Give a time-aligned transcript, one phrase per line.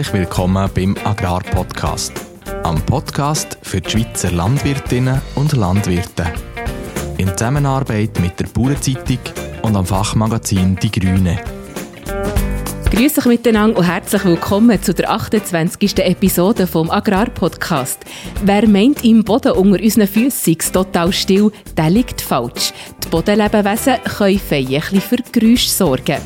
[0.00, 2.12] Herzlich willkommen beim Agrarpodcast.
[2.62, 6.24] Am Podcast für die Schweizer Landwirtinnen und Landwirte.
[7.18, 9.18] In Zusammenarbeit mit der Bauernzeitung
[9.60, 11.38] und am Fachmagazin Die Grüne.
[12.90, 15.98] Grüß euch miteinander und herzlich willkommen zu der 28.
[15.98, 17.98] Episode vom Agrarpodcast.
[18.42, 22.72] Wer meint, im Boden unter unseren Füßen sei total still, der liegt falsch.
[23.04, 26.16] Die Bodenlebewesen können fein für Geräusche sorgen.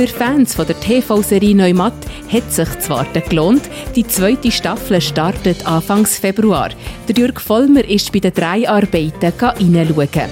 [0.00, 1.92] Für Fans von der TV-Serie Neumatt
[2.32, 3.60] hat sich das Warten gelohnt.
[3.94, 6.70] Die zweite Staffel startet Anfang Februar.
[7.06, 10.30] Der Jürg Vollmer ist bei den drei Arbeiten hineinschauen.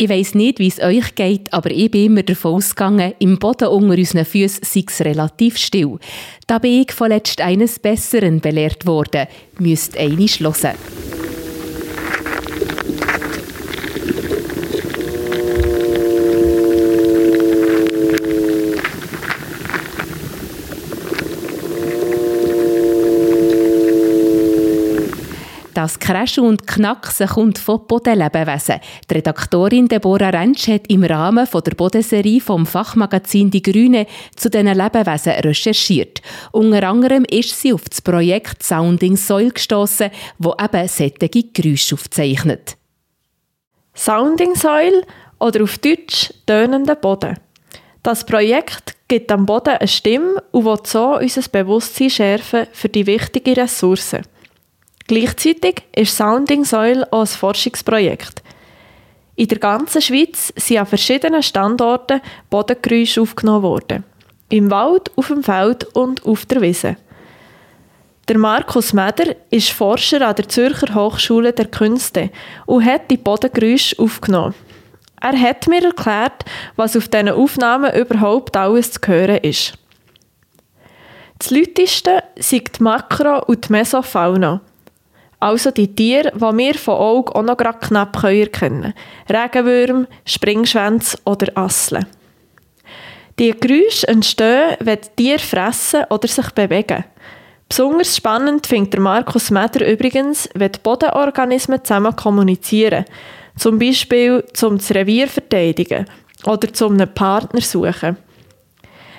[0.00, 3.66] Ich weiss nicht, wie es euch geht, aber ich bin immer davon ausgegangen, im Boden
[3.66, 5.98] unter unseren Füßen sei es relativ still.
[6.46, 9.26] Da bin ich vorletzt eines Besseren belehrt worden.
[9.58, 10.76] Müsst einisch hören.
[25.88, 28.78] Das Crashen und Knacksen kommt von Bodenlebewesen.
[29.08, 34.06] Die Redaktorin Deborah Rentsch hat im Rahmen der Bodenserie vom Fachmagazin Die Grüne
[34.36, 36.20] zu diesen Lebewesen recherchiert.
[36.52, 42.76] Unter anderem ist sie auf das Projekt Sounding Soil gestoßen, wo eben solche Geräusche aufzeichnet.
[43.94, 45.06] Sounding Soil
[45.40, 47.38] oder auf Deutsch tönender Boden.
[48.02, 53.06] Das Projekt gibt am Boden eine Stimme und will so unser Bewusstsein schärfen für die
[53.06, 54.16] wichtige Ressource.
[55.08, 58.42] Gleichzeitig ist Sounding Soil auch ein Forschungsprojekt.
[59.36, 62.20] In der ganzen Schweiz sind an verschiedenen Standorten
[62.50, 64.04] Bodengeräusche aufgenommen worden.
[64.50, 66.96] Im Wald, auf dem Feld und auf der Wiese.
[68.28, 72.28] Der Markus Meder ist Forscher an der Zürcher Hochschule der Künste
[72.66, 74.54] und hat die Bodengeräusche aufgenommen.
[75.22, 76.44] Er hat mir erklärt,
[76.76, 79.72] was auf diesen Aufnahmen überhaupt alles zu hören ist.
[81.38, 84.60] Das lauteste sind die Makro- und die Mesofauna.
[85.40, 88.94] Also die Tiere, die wir von Augen auch noch knapp erkennen können.
[89.30, 92.06] Regenwürmer, Springschwänze oder Asseln.
[93.38, 97.04] Die Geräusche entstehen, wenn die Tiere fressen oder sich bewegen.
[97.68, 103.04] Besonders spannend findet Markus Meder übrigens, wenn die Bodenorganismen zusammen kommunizieren.
[103.56, 106.06] Zum Beispiel zum Revier verteidigen
[106.46, 108.16] oder zum einen Partner suchen.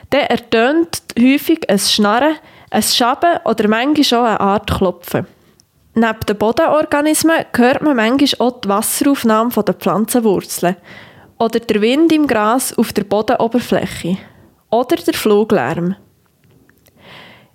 [0.10, 2.36] Dann ertönt häufig ein Schnarren,
[2.72, 5.28] ein Schaben oder manchmal auch eine Art Klopfen.
[6.00, 10.78] Neben den Bodenorganismen hört man manchmal auch die Wasseraufnahme der Pflanzenwurzeln
[11.38, 14.18] oder der Wind im Gras auf der Bodenoberfläche
[14.70, 15.98] oder der Fluglärm.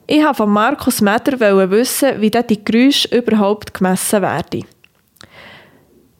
[0.06, 4.66] Ich wollte von Markus Meder wissen, wie die Geräusche überhaupt gemessen werden.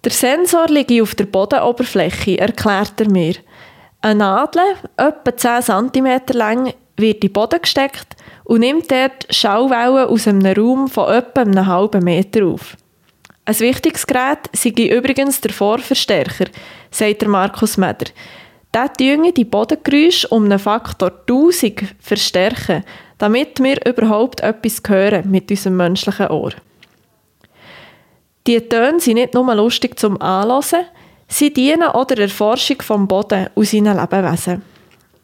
[0.03, 3.35] Der Sensor liegt auf der Bodenoberfläche, erklärt er mir.
[4.01, 4.63] Eine Nadel,
[4.97, 8.14] etwa 10 cm lang, wird in den Boden gesteckt
[8.45, 12.77] und nimmt dort Schallwellen aus einem Raum von etwa einem halben Meter auf.
[13.47, 16.47] Ein wichtiges Gerät sei übrigens der Vorverstärker,
[16.91, 18.07] sagt Markus Meder.
[18.73, 22.85] Der tue die Bodengeräusche um einen Faktor 1000 verstärken,
[23.19, 26.53] damit wir überhaupt etwas hören mit unserem menschlichen Ohr.
[28.47, 30.87] Die Töne sind nicht nur lustig zum Anhören,
[31.27, 34.63] Sie dienen auch der Erforschung vom Boden und seinen Lebewesen.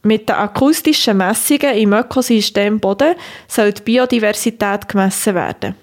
[0.02, 3.14] Mit den akustischen Messungen im Ökosystem Boden
[3.46, 5.74] soll die Biodiversität gemessen werden.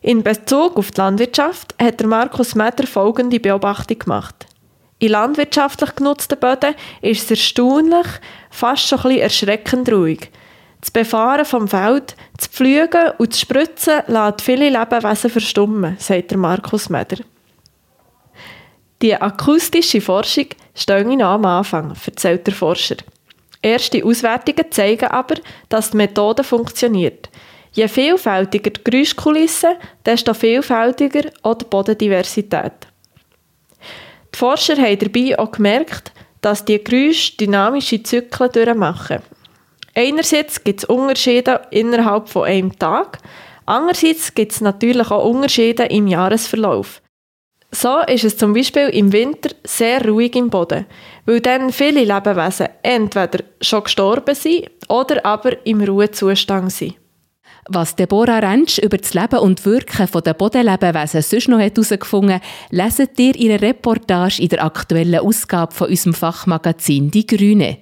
[0.00, 4.46] In Bezug auf die Landwirtschaft hat Markus Meder folgende Beobachtung gemacht.
[4.98, 8.06] In landwirtschaftlich genutzten Böden ist es erstaunlich,
[8.50, 10.30] fast schon ein bisschen erschreckend ruhig.
[10.80, 16.88] Das Befahren vom Feld, das Pflügen und das Spritzen lässt viele Lebewesen verstummen, sagt Markus
[16.88, 17.18] Meder.
[19.00, 22.96] Die akustische Forschung steht noch am Anfang, erzählt der Forscher.
[23.62, 25.36] Erste Auswertungen zeigen aber,
[25.68, 27.28] dass die Methode funktioniert.
[27.72, 32.72] Je vielfältiger die Geräuschkulisse, desto vielfältiger auch die Bodendiversität.
[34.34, 39.22] Die Forscher haben dabei auch gemerkt, dass die Geräusche dynamische Zyklen durchmachen.
[39.94, 43.18] Einerseits gibt es Unterschiede innerhalb von einem Tag,
[43.66, 47.00] andererseits gibt es natürlich auch Unterschiede im Jahresverlauf.
[47.70, 50.86] So ist es zum Beispiel im Winter sehr ruhig im Boden,
[51.26, 56.94] weil dann viele Lebewesen entweder schon gestorben sind oder aber im Ruhezustand sind.
[57.70, 63.18] Was Deborah Rentsch über das Leben und Wirken der Bodenlebewesen sonst noch herausgefunden hat, leset
[63.18, 67.78] ihr ihre Reportage in der aktuellen Ausgabe von unserem Fachmagazin «Die Grüne».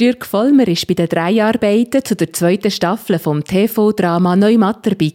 [0.00, 5.12] Jürg Vollmer war bei den Dreharbeiten zu der zweiten Staffel vom TV-Drama Neumatt dabei.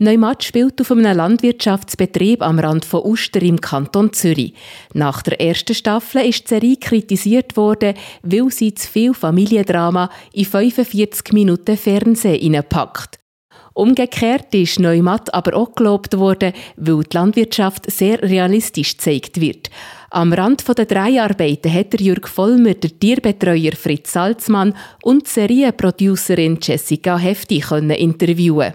[0.00, 4.54] Neumatt spielt auf einem Landwirtschaftsbetrieb am Rand von Uster im Kanton Zürich.
[4.94, 10.44] Nach der ersten Staffel ist die Serie kritisiert worden, weil sie zu viel Familiendrama in
[10.44, 13.20] 45 Minuten Fernsehen packt.
[13.74, 19.70] Umgekehrt ist Neumatt aber auch gelobt worden, weil die Landwirtschaft sehr realistisch gezeigt wird.
[20.12, 24.74] Am Rand der Dreharbeiten hat der Jürg Vollmer, der Tierbetreuer Fritz Salzmann
[25.04, 27.62] und die Serienproducerin Jessica Hefti
[27.96, 28.74] interviewen.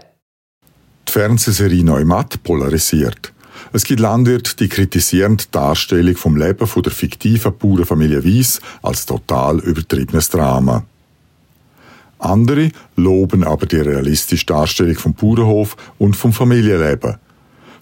[1.06, 3.34] Die Fernsehserie Neumatt polarisiert.
[3.74, 9.60] Es gibt Landwirte, die kritisieren die Darstellung vom Leben der fiktiven Bauernfamilie Weiss als total
[9.60, 10.86] übertriebenes Drama.
[12.18, 17.18] Andere loben aber die realistische Darstellung vom Bauernhof und vom Familienleben.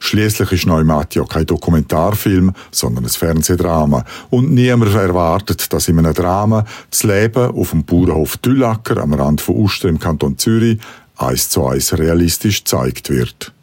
[0.06, 4.04] Schließlich ist Neumatt ja kein Dokumentarfilm, sondern ein Fernsehdrama.
[4.30, 9.40] Und niemand erwartet, dass in einem Drama das Leben auf dem Bauernhof Tüllacker am Rand
[9.40, 10.78] von Uster im Kanton Zürich
[11.16, 13.54] eins zu eins realistisch gezeigt wird.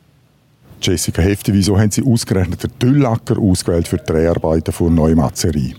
[0.80, 5.74] Jessica Hefti, wieso haben Sie ausgerechnet den Tüllacker ausgewählt für die Dreharbeiten von Neumatzerie?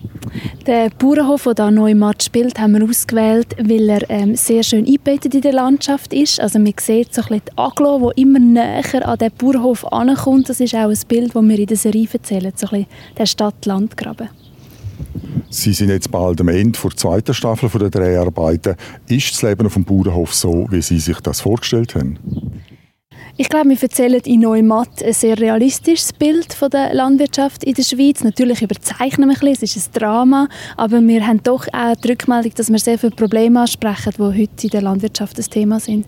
[0.67, 5.33] Den Bauernhof, der hier Neumatt spielt, haben wir ausgewählt, weil er ähm, sehr schön eingebettet
[5.33, 6.39] in der Landschaft ist.
[6.39, 10.49] Also man sieht so ein bisschen die Aglo, die immer näher an den Bauernhof ankommt.
[10.49, 12.87] Das ist auch ein Bild, das wir in der Serie erzählen, so ein bisschen
[13.17, 14.29] der Stadt-Land-Graben.
[15.49, 18.75] Sie sind jetzt bald am Ende der zweiten Staffel der Dreharbeiten.
[19.07, 22.17] Ist das Leben auf dem Bauernhof so, wie Sie sich das vorgestellt haben?
[23.41, 27.81] Ich glaube, wir erzählen in Neumatt ein sehr realistisches Bild von der Landwirtschaft in der
[27.81, 28.23] Schweiz.
[28.23, 30.47] Natürlich überzeichnen wir ein bisschen, es ist ein Drama,
[30.77, 34.65] aber wir haben doch auch die Rückmeldung, dass wir sehr viele Probleme ansprechen, die heute
[34.65, 36.05] in der Landwirtschaft ein Thema sind.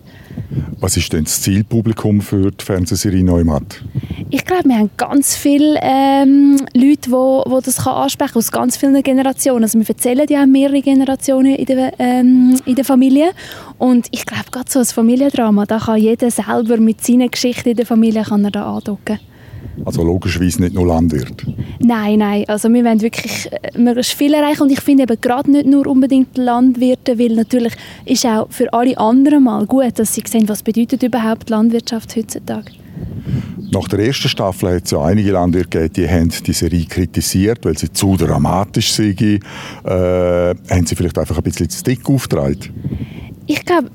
[0.78, 3.82] Was ist denn das Zielpublikum für die Fernsehserie Neumatt?
[4.30, 8.76] Ich glaube, wir haben ganz viele ähm, Leute, die, die das kann ansprechen aus ganz
[8.76, 9.64] vielen Generationen.
[9.64, 13.30] Also wir erzählen ja auch mehrere Generationen in der, ähm, in der Familie.
[13.78, 17.76] Und ich glaube, gerade so ein Familiendrama, da kann jeder selber mit seinen Geschichten in
[17.76, 19.18] der Familie kann er da andocken.
[19.84, 21.44] Also logischerweise nicht nur Landwirt?
[21.80, 22.44] Nein, nein.
[22.46, 25.86] Also wir wollen wirklich äh, möglichst viel erreichen und ich finde eben gerade nicht nur
[25.86, 30.62] unbedingt Landwirte, weil natürlich ist auch für alle anderen mal gut, dass sie sehen, was
[30.62, 32.72] bedeutet überhaupt Landwirtschaft heutzutage.
[33.72, 37.64] Nach der ersten Staffel hat es ja einige Landwirte gegeben, die haben die Serie kritisiert,
[37.64, 39.10] weil sie zu dramatisch sei.
[39.10, 39.40] Äh,
[39.84, 43.03] haben sie vielleicht einfach ein bisschen zu dick aufgetragen?
[43.46, 43.90] Ich glaube,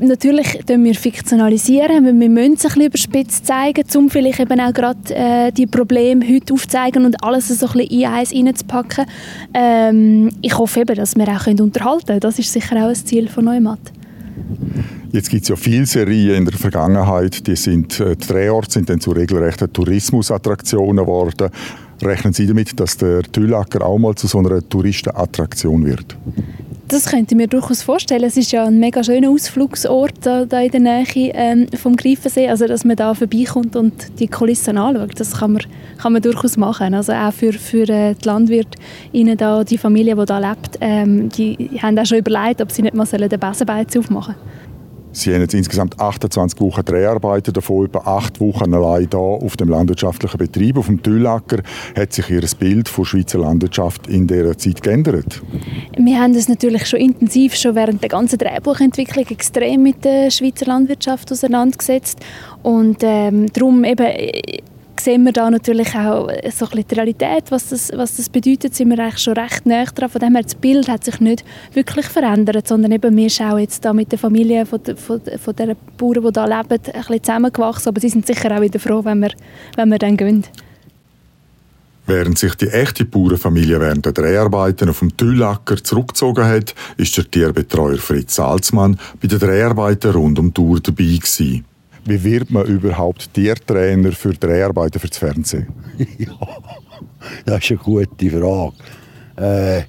[0.00, 5.14] natürlich wir fiktionalisieren, wir müssen es ein bisschen überspitzt zeigen, um vielleicht eben auch gerade
[5.14, 9.04] äh, die Probleme heute aufzuzeigen und alles so ein bisschen in eins reinzupacken.
[9.52, 12.20] Ähm, ich hoffe eben, dass wir auch unterhalten können.
[12.20, 13.92] Das ist sicher auch ein Ziel von Neumatt.
[15.12, 18.88] Jetzt gibt es ja viele Serien in der Vergangenheit, die sind, äh, die Drehorte sind
[18.88, 21.50] dann zu regelrechten Tourismusattraktionen geworden.
[22.02, 26.16] Rechnen Sie damit, dass der Tüllacker auch mal zu so einer Touristenattraktion wird?
[26.94, 28.22] Das könnte ich mir durchaus vorstellen.
[28.22, 32.48] Es ist ja ein mega schöner Ausflugsort da, da in der Nähe ähm, vom Greifensee,
[32.48, 35.18] also dass man da vorbeikommt und die Kulissen anschaut.
[35.18, 35.62] Das kann man,
[35.98, 36.94] kann man durchaus machen.
[36.94, 38.78] Also auch für, für äh, die Landwirte,
[39.12, 43.04] die Familie, die da lebt, ähm, die haben auch schon überlegt, ob sie nicht mal
[43.06, 44.63] den Besenbeiz aufmachen sollen.
[45.14, 49.68] Sie haben jetzt insgesamt 28 Wochen Dreharbeiten, davon über acht Wochen allein hier auf dem
[49.68, 50.76] landwirtschaftlichen Betrieb.
[50.76, 51.62] Auf dem Tüllacker
[51.96, 55.40] hat sich Ihr Bild von Schweizer Landwirtschaft in dieser Zeit geändert?
[55.96, 60.66] Wir haben das natürlich schon intensiv, schon während der ganzen Drehbuchentwicklung extrem mit der Schweizer
[60.66, 62.18] Landwirtschaft auseinandergesetzt.
[62.64, 64.06] Und ähm, darum eben
[65.04, 68.88] sehen wir da natürlich auch so ein die Realität, was das, was das bedeutet, sind
[68.88, 70.08] wir eigentlich schon recht nah dran.
[70.08, 71.44] Von dem her, das Bild hat sich nicht
[71.74, 75.56] wirklich verändert, sondern eben wir schauen jetzt da mit der Familie von, der, von, von
[75.56, 79.04] den Bauern, die hier leben, ein bisschen zusammengewachsen, aber sie sind sicher auch wieder froh,
[79.04, 79.32] wenn wir,
[79.76, 80.44] wenn wir dann gehen.
[82.06, 87.30] Während sich die echte Bauernfamilie während der Dreharbeiten auf dem Tüllacker zurückgezogen hat, ist der
[87.30, 91.64] Tierbetreuer Fritz Salzmann bei den Dreharbeiten rund um die Tour dabei gewesen.
[92.06, 95.68] Wie wird man überhaupt Tiertrainer für Dreharbeiten für das Fernsehen?
[96.18, 96.36] ja,
[97.46, 98.72] das ist eine gute Frage.
[99.36, 99.84] Äh,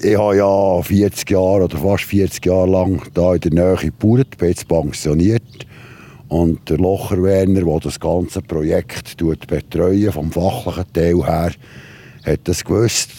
[0.00, 4.38] ich habe ja 40 Jahre oder fast 40 Jahre lang da in der Nähe gebaut,
[4.38, 5.66] bin jetzt pensioniert.
[6.28, 11.52] Und der Locher Werner, der das ganze Projekt betreut, vom fachlichen Teil her,
[12.24, 13.12] hat das gewusst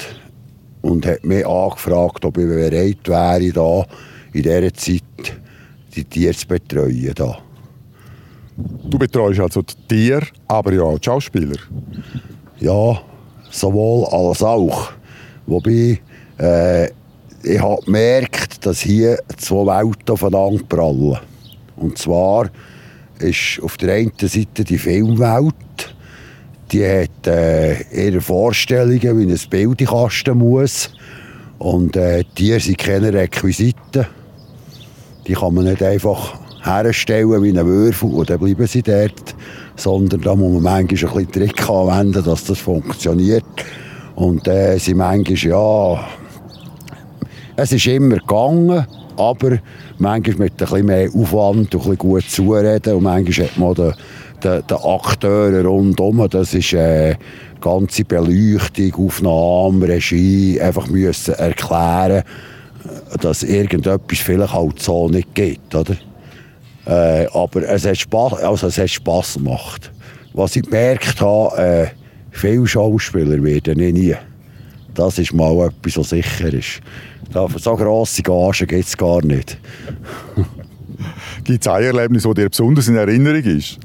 [0.82, 3.86] und hat mich angefragt, ob ich bereit wäre, da
[4.34, 5.04] in dieser Zeit
[5.96, 7.14] die Tiere zu betreuen.
[7.14, 7.38] Da.
[8.56, 11.58] Du betreust also die Tiere, aber ja auch die Schauspieler.
[12.60, 13.02] Ja,
[13.50, 14.92] sowohl als auch.
[15.46, 16.00] Wobei,
[16.40, 16.86] äh,
[17.44, 21.18] ich habe gemerkt, dass hier zwei Welten aufeinander prallen.
[21.76, 22.50] Und zwar
[23.20, 25.96] ist auf der einen Seite die Filmwelt,
[26.72, 30.92] die hat äh, ihre Vorstellungen, wie ein Bild in Kasten muss.
[31.60, 34.08] Und äh, die sind keine Requisiten.
[35.28, 39.36] Die kann man nicht einfach herstellen wie einen Würfel und dann bleiben sie dort.
[39.76, 43.44] Sondern da muss man manchmal ein bisschen Trick anwenden, dass das funktioniert.
[44.16, 46.08] Und äh, sie manchmal, ja,
[47.56, 48.86] es ist immer gegangen,
[49.18, 49.60] aber
[49.98, 53.74] manchmal mit ein bisschen mehr Aufwand und ein bisschen gut zureden und manchmal hat man
[53.74, 53.94] den,
[54.44, 57.16] den, den Akteure rundherum, das ist äh,
[57.62, 62.24] ganze Beleuchtung, Aufnahme, Regie, einfach müssen erklären,
[63.22, 65.96] dass irgendetwas vielleicht halt so nicht geht, oder?
[66.86, 69.92] Äh, aber es hat, Spaß, also es hat Spass gemacht.
[70.34, 71.88] Was ich gemerkt habe, äh,
[72.32, 74.16] viele Schauspieler werden ich nie.
[74.94, 76.82] Das ist mal etwas, was sicher ist.
[77.32, 79.58] So grosse Gagen gibt es gar nicht.
[81.44, 83.80] gibt es ein Erlebnis, das dir besonders in Erinnerung ist?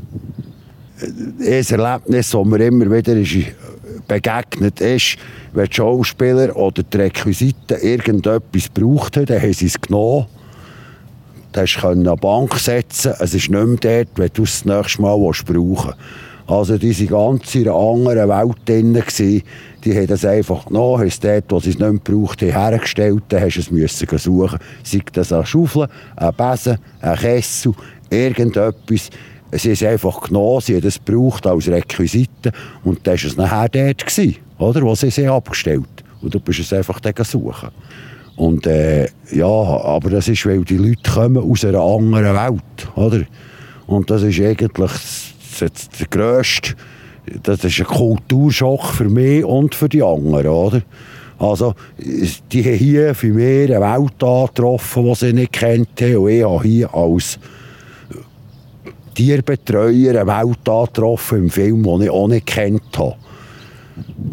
[1.01, 3.37] Ein Erlebnis, das mir immer wieder ist
[4.09, 5.17] begegnet ist,
[5.53, 10.27] wenn die Schauspieler oder die Requisiten irgendetwas gebraucht haben, dann haben sie es genommen
[11.53, 15.03] Du an die Bank setzen, es ist nicht mehr dort, wenn du es das nächste
[15.03, 15.97] Mal brauchen willst.
[16.49, 19.03] Also die waren ganz in einer anderen Welt drin.
[19.85, 22.53] Die haben das einfach genommen, haben es dort, wo sie es nicht mehr braucht haben,
[22.53, 24.59] hergestellt, dann hast du es müssen suchen.
[24.83, 27.75] Sei das eine Schaufel, ein Besen, ein Kessel,
[28.09, 29.11] irgendetwas.
[29.53, 32.53] Sie haben es einfach genommen, sie haben es gebraucht als Requisite
[32.83, 36.61] und dann war es nachher dort, gewesen, oder, wo sie es abgestellt Und du bist
[36.61, 37.69] es einfach suchen.
[38.39, 43.23] Und äh, ja, aber das ist, weil die Leute kommen aus einer anderen Welt, oder?
[43.89, 46.75] Und das ist eigentlich das, das, grösste,
[47.43, 50.83] das ist ein Kulturschock für mich und für die anderen, oder?
[51.37, 56.17] Also, die haben hier für mich eine Welt angetroffen, die sie nicht kennt haben.
[56.19, 57.41] Und ich habe hier als
[59.17, 63.17] Tierbetreuer eine Welt angetroffen im Film, die ich auch nicht kennt habe.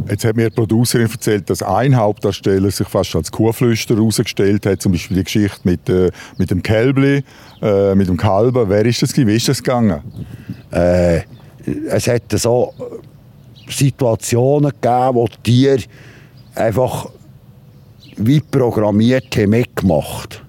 [0.09, 4.81] Jetzt hat mir die Producerin erzählt, dass ein Hauptdarsteller sich fast als Kuhflüster herausgestellt hat.
[4.81, 7.23] Zum Beispiel die Geschichte mit, äh, mit dem Kälbli,
[7.61, 8.69] äh, mit dem Kalber.
[8.69, 9.15] Wer ist das?
[9.17, 10.01] Wie ist das gegangen?
[10.71, 11.21] Äh,
[11.89, 12.73] es hat so
[13.67, 15.83] Situationen gegeben, wo die Tiere
[16.53, 17.09] einfach
[18.17, 20.44] wie programmiert haben mitgemacht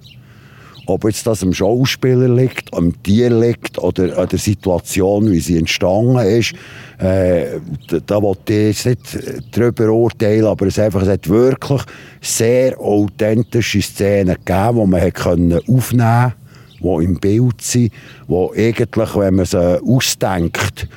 [0.86, 5.58] ob jetzt das am Schauspieler liegt, am Tier liegt oder an der Situation, wie sie
[5.58, 6.54] entstanden ist,
[6.98, 7.58] äh,
[8.06, 11.82] da wollte ich jetzt nicht darüber urteilen, aber es, einfach, es hat wirklich
[12.20, 16.32] sehr authentische Szenen gegeben, die man hat können aufnehmen
[16.80, 17.92] konnte, die im Bild sind,
[18.28, 20.88] die eigentlich, wenn man sie ausdenkt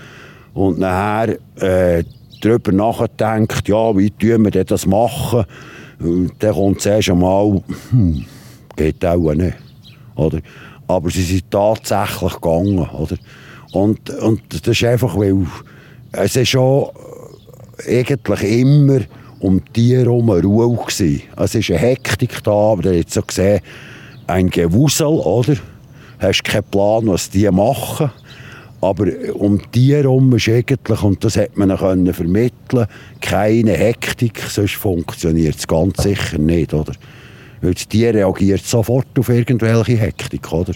[0.54, 2.04] und nachher äh,
[2.42, 5.46] darüber nachdenkt, ja, wie tun wir das machen,
[6.40, 8.26] dann kommt zuerst einmal, hm,
[8.76, 9.69] geht auch nicht.
[10.20, 10.40] Oder?
[10.88, 12.90] Aber sie sind tatsächlich gegangen.
[12.90, 13.18] Oder?
[13.72, 15.46] Und, und das ist einfach, weil
[16.12, 16.90] es ist schon
[17.88, 19.00] eigentlich immer
[19.40, 21.22] um die herum Ruhe gewesen.
[21.38, 23.62] Es ist eine Hektik da, aber ihr habt so gesehen,
[24.28, 25.56] ein Gewusel, oder?
[25.56, 28.12] Du hast keinen Plan, was die machen.
[28.82, 32.88] Aber um die herum ist eigentlich, und das hat man können vermitteln,
[33.20, 36.94] keine Hektik, sonst funktioniert es ganz sicher nicht, oder?
[37.62, 40.74] Weil das reagiert sofort auf irgendwelche Hektik, oder?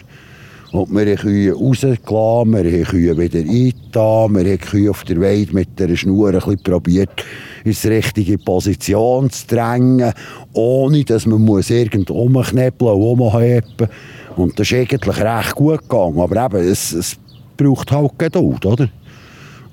[0.73, 5.21] Und wir haben Kühe rausgelassen, wir haben Kühe wieder eingetan, wir haben Kühe auf der
[5.21, 7.23] Weide mit der Schnur ein bisschen probiert,
[7.63, 10.11] in die richtige Position zu drängen,
[10.53, 13.87] ohne dass man muss irgendwo rumknebeln und rumheben
[14.35, 16.19] Und das ist eigentlich recht gut gegangen.
[16.19, 17.17] Aber eben, es, es
[17.55, 18.89] braucht halt Geduld, oder?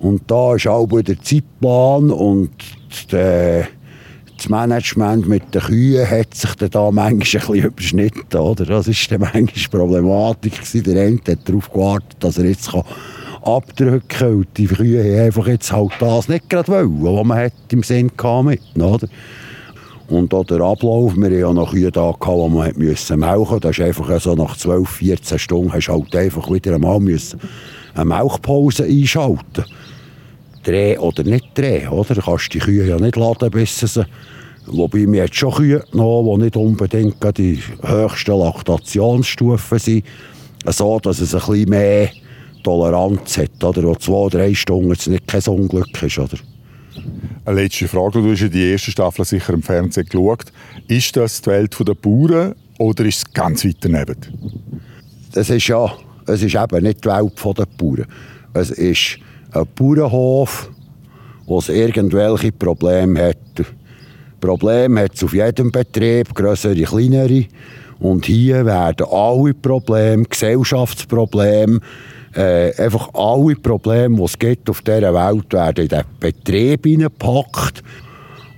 [0.00, 2.50] Und da ist auch der Zeitplan und
[3.10, 3.68] der
[4.40, 8.40] das Management mit den Kühen hat sich da manchmal ein bisschen überschnitten.
[8.40, 8.64] Oder?
[8.64, 10.52] Das war dann manchmal Problematik.
[10.74, 12.70] Der eine hat darauf gewartet, dass er jetzt
[13.42, 14.34] abdrücken kann.
[14.36, 17.82] Und die Kühe haben einfach jetzt halt das nicht gerade wollen, was man hat im
[17.82, 18.58] Sinn hatte.
[18.78, 19.08] Oder?
[20.08, 23.78] Und auch der Ablauf, wir hatten ja noch Kühe da, die man müssen melken Das
[23.78, 27.38] ist einfach so nach 12, 14 Stunden hast du halt einfach wieder einmal müssen
[27.94, 29.64] eine Melkpause einschalten
[30.62, 31.88] drehen oder nicht drehen.
[31.88, 32.14] Oder?
[32.14, 34.04] Du kannst die Kühe ja nicht laden, bis sie
[34.66, 40.04] Wobei wir jetzt schon Kühe genommen, die nicht unbedingt die höchsten Laktationsstufen sind,
[40.66, 42.10] so dass es ein bisschen mehr
[42.62, 43.82] Toleranz hat, oder?
[43.82, 46.18] wo zwei, drei Stunden jetzt nicht kein Unglück ist.
[46.18, 46.36] Oder?
[47.44, 50.52] Eine letzte Frage, du hast ja die erste Staffel sicher im Fernsehen geschaut.
[50.88, 54.16] Ist das die Welt der Bauern oder ist es ganz weit daneben?
[55.32, 55.92] Das ist ja,
[56.26, 58.06] es ist eben nicht die Welt der Bauern.
[58.52, 59.18] Es ist
[59.52, 60.70] ein Bauernhof,
[61.48, 63.66] der irgendwelche Probleme hat.
[64.40, 67.46] Probleme hat es auf jedem Betrieb, größere, kleinere.
[67.98, 71.80] Und hier werden alle Probleme, Gesellschaftsprobleme,
[72.34, 77.82] äh, einfach alle Probleme, die es auf dieser Welt, werden in den Betrieb hineingepackt.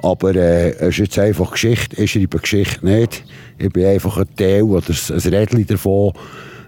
[0.03, 2.01] Aber äh, es ist jetzt einfach Geschichte.
[2.01, 3.25] Ich schreibe Geschichte nicht.
[3.59, 6.13] Ich bin einfach ein Teil oder ein Rädchen davon.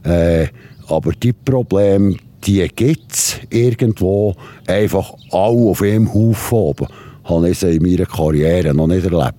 [0.04, 0.49] Äh,
[0.88, 2.16] aber die Probleme,
[2.47, 4.35] die gibt es irgendwo
[4.67, 6.87] einfach alle auf einem Haufen oben.
[7.25, 9.35] Habe ich in meiner Karriere noch nicht erlebt.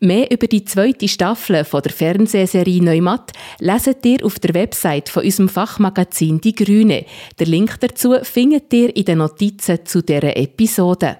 [0.00, 5.24] Mehr über die zweite Staffel von der Fernsehserie Neumatt leset ihr auf der Website von
[5.24, 7.04] unserem Fachmagazin Die Grüne.
[7.38, 11.18] Der Link dazu findet ihr in den Notizen zu dieser Episode.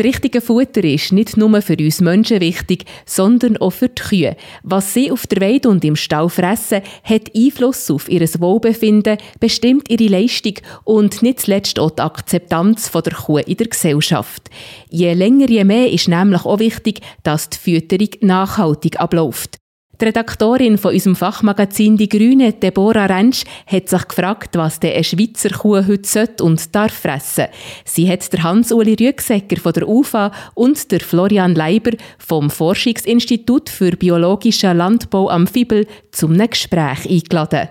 [0.00, 4.36] Das richtige Futter ist nicht nur für uns Menschen wichtig, sondern auch für die Kühe.
[4.62, 9.90] Was sie auf der Weide und im Stall fressen, hat Einfluss auf ihr Wohlbefinden, bestimmt
[9.90, 14.48] ihre Leistung und nicht zuletzt auch die Akzeptanz der Kuh in der Gesellschaft.
[14.88, 19.59] Je länger, je mehr ist nämlich auch wichtig, dass die Fütterung nachhaltig abläuft.
[20.00, 25.50] Die Redaktorin von unserem Fachmagazin Die Grüne, Deborah Rentsch, hat sich gefragt, was der Schweizer
[25.50, 27.48] Kuh heute sollte und darf fressen.
[27.84, 33.90] Sie hat der Hans-Uli Rüegsecker von der UFA und der Florian Leiber vom Forschungsinstitut für
[33.90, 37.68] biologischen Landbau am Fibel zum Gespräch eingeladen.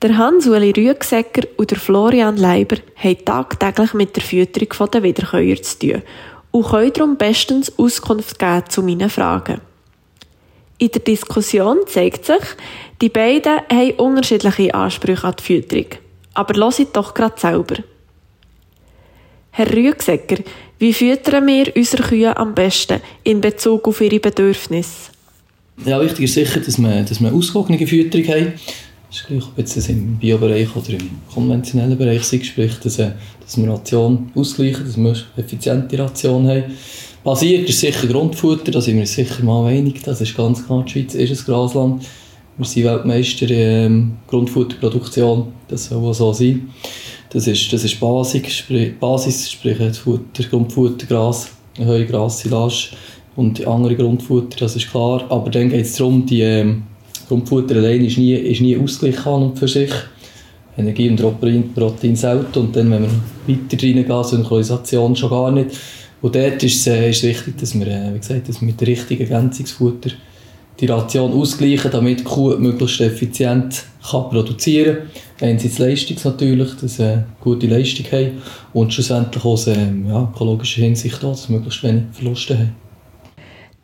[0.00, 5.78] Der Hans-Uli Rüegsecker und der Florian Leiber haben tagtäglich mit der Fütterung der Wiederkäuer zu
[5.78, 6.02] tun
[6.50, 9.60] und können darum bestens Auskunft geben zu meinen Fragen.
[10.82, 12.42] In der Diskussion zeigt sich,
[13.00, 15.86] die beiden haben unterschiedliche Ansprüche an die Fütterung.
[16.34, 17.76] Aber hört doch gerade selber.
[19.52, 20.42] Herr Rüegsecker,
[20.80, 25.12] wie füttern wir unsere Kühe am besten in Bezug auf ihre Bedürfnisse?
[25.84, 28.52] Ja, wichtig ist sicher, dass wir, dass wir ausgewogene Fütterung haben.
[29.08, 33.12] Das ist gleich, ob es im Biobereich oder im konventionellen Bereich ist, sprich, dass, äh,
[33.40, 36.64] dass wir Ration ausgleichen, dass wir effiziente Ration haben.
[37.24, 40.02] Basiert ist sicher Grundfutter, da sind wir sicher mal einig.
[40.02, 42.04] Das ist ganz klar, die Schweiz ist ein Grasland.
[42.58, 46.68] Wir sind Weltmeister in ähm, Grundfutterproduktion, das soll auch so sein.
[47.30, 52.88] Das ist, das ist Basis, sprich, Basis, sprich Futter, Grundfutter, Gras, Heu, Gras, Silage
[53.36, 55.24] und andere Grundfutter, das ist klar.
[55.28, 56.82] Aber dann geht es darum, die ähm,
[57.28, 59.92] Grundfutter allein ist nie, ist nie und für sich.
[60.76, 65.70] Energie und Protein, Protein selten und dann, wenn wir weiter reingehen, Synchronisation schon gar nicht.
[66.22, 68.86] Und dort ist es, äh, wichtig, dass wir, äh, wie gesagt, dass wir mit dem
[68.86, 70.10] richtigen Ergänzungsfutter
[70.80, 75.48] die Ration ausgleichen, damit die Kuh möglichst effizient kann produzieren kann.
[75.48, 80.82] Einerseits Leistung natürlich, dass sie eine gute Leistung haben und schlussendlich aus ähm, ja, ökologischer
[80.82, 82.76] Hinsicht auch, dass sie möglichst wenig Verluste haben.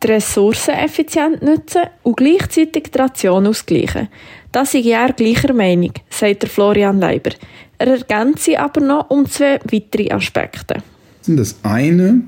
[0.01, 4.07] Die Ressourcen effizient nutzen und gleichzeitig die Ration ausgleichen.
[4.53, 7.31] Das ist ja gleicher Meinung, sagt Florian Leiber.
[7.77, 10.81] Er ergänzt sie aber noch um zwei weitere Aspekte.
[11.27, 12.21] Das eine,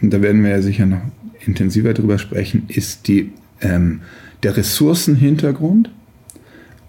[0.00, 1.00] und da werden wir ja sicher noch
[1.44, 4.00] intensiver drüber sprechen, ist die, ähm,
[4.42, 5.90] der Ressourcenhintergrund.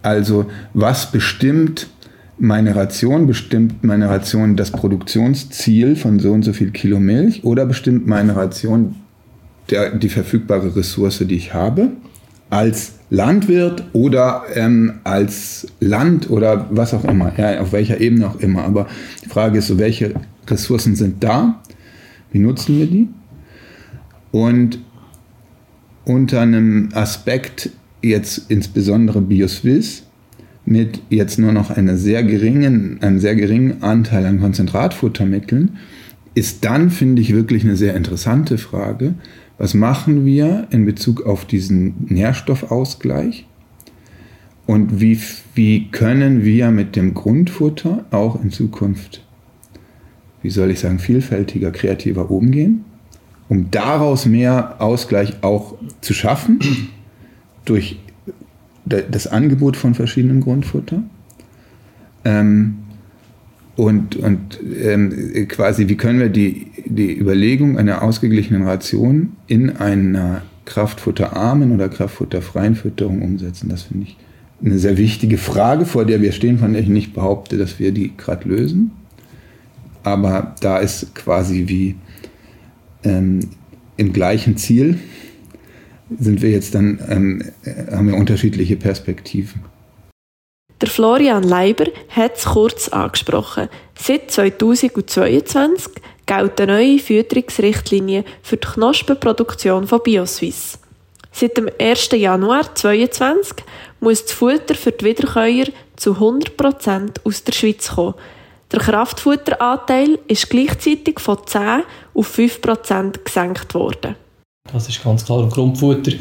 [0.01, 1.89] Also was bestimmt
[2.37, 3.27] meine Ration?
[3.27, 8.35] Bestimmt meine Ration das Produktionsziel von so und so viel Kilo Milch oder bestimmt meine
[8.35, 8.95] Ration
[9.69, 11.89] der, die verfügbare Ressource, die ich habe,
[12.49, 18.39] als Landwirt oder ähm, als Land oder was auch immer, ja, auf welcher Ebene auch
[18.39, 18.63] immer.
[18.63, 18.87] Aber
[19.23, 20.13] die Frage ist so, welche
[20.49, 21.61] Ressourcen sind da?
[22.31, 23.07] Wie nutzen wir die?
[24.31, 24.79] Und
[26.05, 30.03] unter einem Aspekt jetzt insbesondere Bioswiss
[30.65, 35.77] mit jetzt nur noch einer sehr geringen, einem sehr geringen Anteil an Konzentratfuttermitteln,
[36.35, 39.15] ist dann, finde ich, wirklich eine sehr interessante Frage.
[39.57, 43.47] Was machen wir in Bezug auf diesen Nährstoffausgleich?
[44.67, 45.19] Und wie,
[45.55, 49.25] wie können wir mit dem Grundfutter auch in Zukunft,
[50.41, 52.85] wie soll ich sagen, vielfältiger, kreativer umgehen,
[53.47, 56.59] um daraus mehr Ausgleich auch zu schaffen
[57.65, 57.99] durch
[58.85, 61.03] das Angebot von verschiedenen Grundfutter?
[62.25, 62.79] Ähm,
[63.75, 70.41] und, und ähm, quasi, wie können wir die, die Überlegung einer ausgeglichenen Ration in einer
[70.65, 73.69] kraftfutterarmen oder kraftfutterfreien Fütterung umsetzen?
[73.69, 74.17] Das finde ich
[74.63, 77.93] eine sehr wichtige Frage, vor der wir stehen, von der ich nicht behaupte, dass wir
[77.93, 78.91] die gerade lösen.
[80.03, 81.95] Aber da ist quasi wie
[83.03, 83.49] ähm,
[83.97, 84.99] im gleichen Ziel
[86.17, 87.51] sind wir jetzt dann, ähm,
[87.91, 89.63] haben wir unterschiedliche Perspektiven.
[90.81, 93.67] Der Florian Leiber hat es kurz angesprochen.
[93.95, 95.91] Seit 2022
[96.25, 100.79] gelten neue Fütterungsrichtlinien für die Knospenproduktion von Bioswiss.
[101.31, 102.11] Seit dem 1.
[102.13, 103.65] Januar 2022
[103.99, 108.15] muss das Futter für die Wiederkäuer zu 100% aus der Schweiz kommen.
[108.71, 114.15] Der Kraftfutteranteil ist gleichzeitig von 10 auf 5% gesenkt worden.
[114.71, 115.39] Das ist ganz klar.
[115.39, 116.11] Und Grundfutter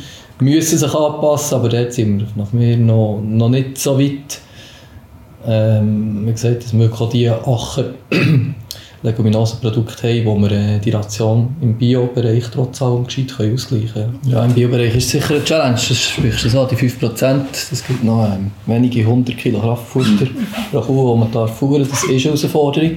[0.41, 4.41] müssen sich anpassen, aber dort sind wir nach mir noch, noch nicht so weit.
[5.47, 7.95] Ähm, wie gesagt, es mögen auch die Acher
[9.03, 14.19] Leguminosenprodukte haben, wo wir äh, die Ration im Bio-Bereich trotz allem gescheit können ausgleichen können.
[14.27, 15.75] Ja, im Bio-Bereich ist es sicher eine Challenge.
[15.75, 20.27] Das sprichst du so, die 5%, das gibt noch ähm, wenige 100 Kilo Kraftfutter
[20.73, 22.97] pro Kuh, die man darf fuhren Das ist eine Herausforderung.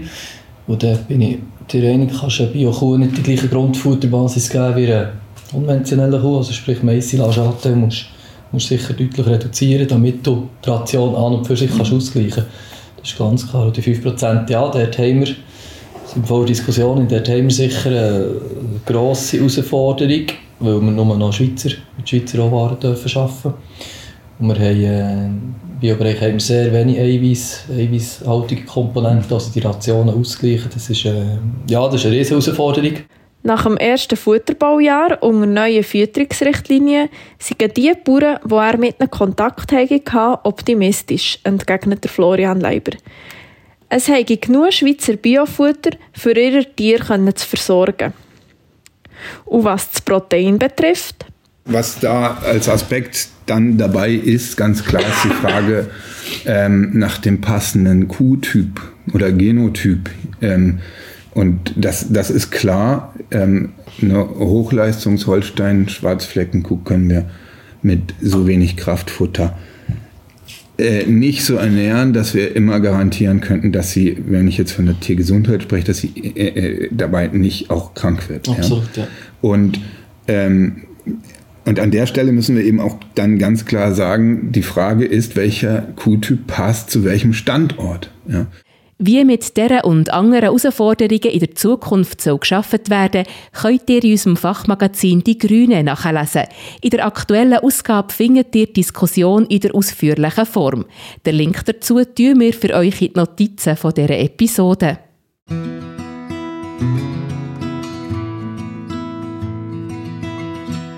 [0.67, 1.37] Und da bin ich
[1.71, 5.11] der Meinung, kannst du Bio-Kuh nicht die gleiche Grundfutterbasis geben wie eine
[5.51, 8.05] konventionelle Kuh, also sprich Maissilageanteil musst
[8.51, 12.49] musst sicher deutlich reduzieren, damit du die Ration an und für sich kannst ausgleichen kannst.
[12.97, 13.67] Das ist ganz klar.
[13.67, 15.35] Und die 5% ja, dort haben wir,
[16.13, 18.41] sind vor Diskussionen, dort haben wir sicher eine
[18.85, 20.25] grosse Herausforderung,
[20.59, 23.53] weil wir nur noch Schweizer, mit Schweizer Rohwaren dürfen arbeiten
[24.39, 29.59] Und wir haben äh, im Biobereich haben wir sehr wenig Eiweiß, eiweißhaltige Komponenten, also die
[29.59, 30.69] Rationen ausgleichen.
[30.73, 31.23] Das ist, äh,
[31.69, 32.93] ja, das ist eine riesige Herausforderung.
[33.43, 39.71] Nach dem ersten Futterbaujahr unter neuen Fütterungsrichtlinien sind die Bauern, die er mit ihnen Kontakt
[39.71, 42.91] hatte, optimistisch, entgegnet Florian Leiber.
[43.93, 48.13] Es habe genug Schweizer Biofutter für ihre Tiere zu versorgen.
[49.43, 51.25] Und was das Protein betrifft?
[51.65, 55.89] Was da als Aspekt dann dabei ist, ganz klar ist die Frage
[56.45, 58.79] ähm, nach dem passenden Kuhtyp
[59.13, 60.09] oder Genotyp.
[60.41, 60.79] Ähm,
[61.31, 67.29] und das, das ist klar, ähm, eine Hochleistungs-Holstein-Schwarzfleckenkuh können wir
[67.81, 69.59] mit so wenig Kraftfutter
[70.81, 74.85] äh, nicht so ernähren, dass wir immer garantieren könnten, dass sie, wenn ich jetzt von
[74.85, 78.49] der Tiergesundheit spreche, dass sie äh, äh, dabei nicht auch krank wird.
[78.49, 79.03] Absolut, ja.
[79.03, 79.09] ja.
[79.41, 79.79] Und,
[80.27, 80.83] ähm,
[81.65, 85.35] und an der Stelle müssen wir eben auch dann ganz klar sagen, die Frage ist,
[85.35, 88.11] welcher Kuhtyp passt zu welchem Standort.
[88.27, 88.47] Ja.
[89.03, 94.11] Wie mit dieser und anderen Herausforderungen in der Zukunft so geschaffen werden, könnt ihr in
[94.11, 96.43] unserem Fachmagazin «Die Grüne» nachlesen.
[96.81, 100.85] In der aktuellen Ausgabe findet ihr die Diskussion in der ausführlichen Form.
[101.25, 104.99] Den Link dazu tun wir für euch in die Notizen dieser Episode.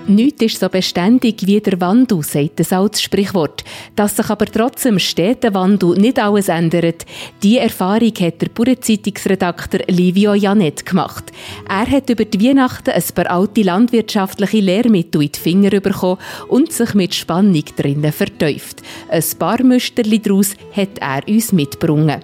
[0.06, 3.64] Nichts ist so beständig wie der Wandel, sagt das altes Sprichwort.
[3.96, 7.06] Dass sich aber trotzdem stete Wandel nicht alles ändert,
[7.42, 11.32] die Erfahrung hat der Bauernzeitungsredakteur Livio Janet gemacht.
[11.66, 16.70] Er hat über die Weihnachten ein paar alte landwirtschaftliche Lehrmittel in die Finger bekommen und
[16.70, 18.82] sich mit Spannung drinnen vertäuft.
[19.08, 22.20] Ein paar Müsterli daraus hat er uns mitgebracht.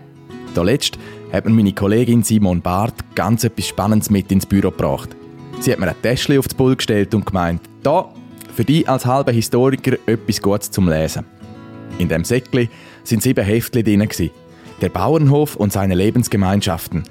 [0.54, 0.98] Da letzt
[1.32, 5.16] hat mir meine Kollegin Simon Barth ganz etwas Spannendes mit ins Büro gebracht.
[5.58, 8.08] Sie hat mir ein Täschchen aufs Pult gestellt und gemeint, da,
[8.54, 11.24] für dich als halber Historiker etwas Gutes zum Lesen.
[11.98, 12.68] In dem Säckli
[13.04, 14.08] sind sieben Heftchen drin.
[14.80, 17.04] Der Bauernhof und seine Lebensgemeinschaften.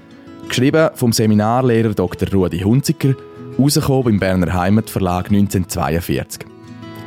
[0.47, 2.29] Geschrieben vom Seminarlehrer Dr.
[2.31, 3.13] Rudi Hunziker,
[3.59, 6.45] rausgekommen im Berner Heimatverlag 1942.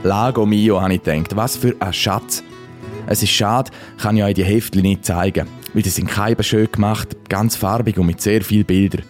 [0.05, 2.45] Lago mio, habe ich gedacht, was für ein Schatz.
[3.07, 6.71] Es ist schade, kann ich euch die Heftchen nicht zeigen, weil sie sind keine schön
[6.71, 9.03] gemacht, ganz farbig und mit sehr vielen Bildern.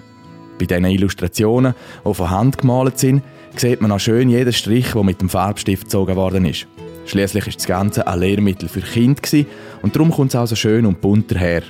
[0.62, 1.74] Bei diesen Illustrationen,
[2.06, 3.24] die von Hand gemalt sind,
[3.56, 6.68] sieht man auch schön jeden Strich, der mit dem Farbstift gezogen worden ist.
[7.04, 9.20] Schließlich ist das Ganze ein Lehrmittel für Kinder
[9.82, 11.62] und darum kommt es auch so schön und bunt daher.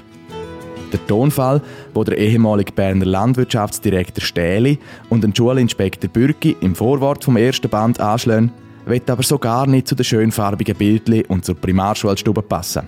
[0.92, 1.62] Der Tonfall,
[1.94, 4.78] wo der ehemalige Berner Landwirtschaftsdirektor Stähli
[5.08, 8.52] und ein Schulinspektor Bürki im Vorwort vom ersten Band anschlagen,
[8.84, 12.82] wird aber so gar nicht zu den schönfarbigen Bildchen und zur Primarschulstube passen.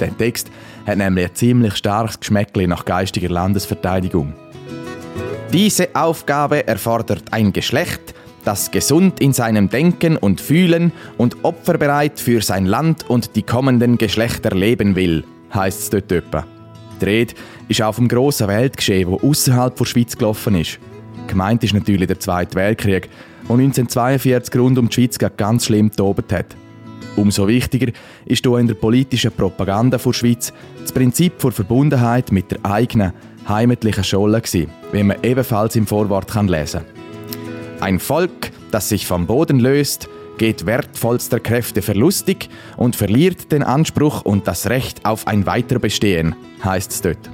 [0.00, 0.50] Der Text
[0.84, 4.34] hat nämlich ein ziemlich starkes Geschmäckchen nach geistiger Landesverteidigung.
[5.54, 8.12] Diese Aufgabe erfordert ein Geschlecht,
[8.44, 13.96] das gesund in seinem Denken und Fühlen und opferbereit für sein Land und die kommenden
[13.96, 15.22] Geschlechter leben will,
[15.54, 16.44] heißt es dort etwa.
[17.00, 17.34] Die Rede
[17.68, 20.80] ist auf dem grossen Weltgeschehen, wo außerhalb der Schweiz gelaufen ist.
[21.28, 23.08] Gemeint ist natürlich der Zweite Weltkrieg,
[23.48, 26.46] der 1942 rund um die Schweiz ganz schlimm tobt hat.
[27.14, 27.92] Umso wichtiger
[28.26, 33.12] ist hier in der politischen Propaganda der Schweiz das Prinzip der Verbundenheit mit der eigenen,
[33.48, 34.42] heimatlichen Scholle
[34.92, 36.82] wie man ebenfalls im Vorwort kann lesen
[37.80, 44.22] Ein Volk, das sich vom Boden löst, geht wertvollster Kräfte verlustig und verliert den Anspruch
[44.22, 47.30] und das Recht auf ein Weiterbestehen, heißt es dort.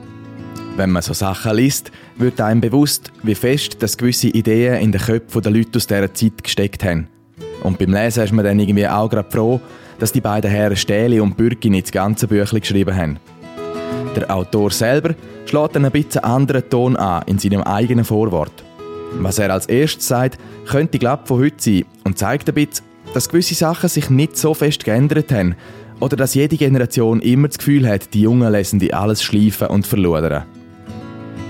[0.76, 5.00] Wenn man so Sachen liest, wird einem bewusst, wie fest dass gewisse Ideen in den
[5.00, 7.08] Köpfen der Leute aus dieser Zeit gesteckt haben.
[7.62, 9.60] Und beim Lesen ist man dann irgendwie auch gerade froh,
[9.98, 13.18] dass die beiden Herren Stähli und Bürki nicht das ganze Büchlein geschrieben haben.
[14.16, 15.14] Der Autor selber
[15.46, 18.64] schlägt einen bisschen anderen Ton an in seinem eigenen Vorwort.
[19.18, 23.28] Was er als erstes sagt, könnte glaub von heute sein und zeigt ein bisschen, dass
[23.28, 25.54] gewisse Sachen sich nicht so fest geändert haben
[26.00, 29.86] oder dass jede Generation immer das Gefühl hat, die Jungen lesen die alles schleifen und
[29.86, 30.44] verludern.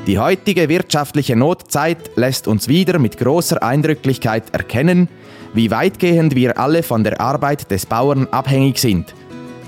[0.07, 5.09] Die heutige wirtschaftliche Notzeit lässt uns wieder mit großer Eindrücklichkeit erkennen,
[5.55, 9.15] wie weitgehend wir alle von der Arbeit des Bauern abhängig sind.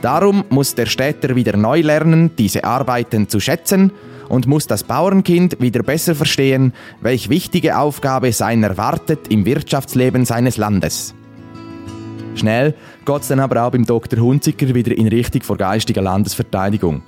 [0.02, 3.92] Darum muss der Städter wieder neu lernen, diese Arbeiten zu schätzen
[4.28, 10.56] und muss das Bauernkind wieder besser verstehen, welch wichtige Aufgabe seiner wartet im Wirtschaftsleben seines
[10.56, 11.14] Landes.
[12.34, 14.18] Schnell geht es dann aber auch beim Dr.
[14.18, 17.02] Hunziker wieder in Richtung vor geistiger Landesverteidigung.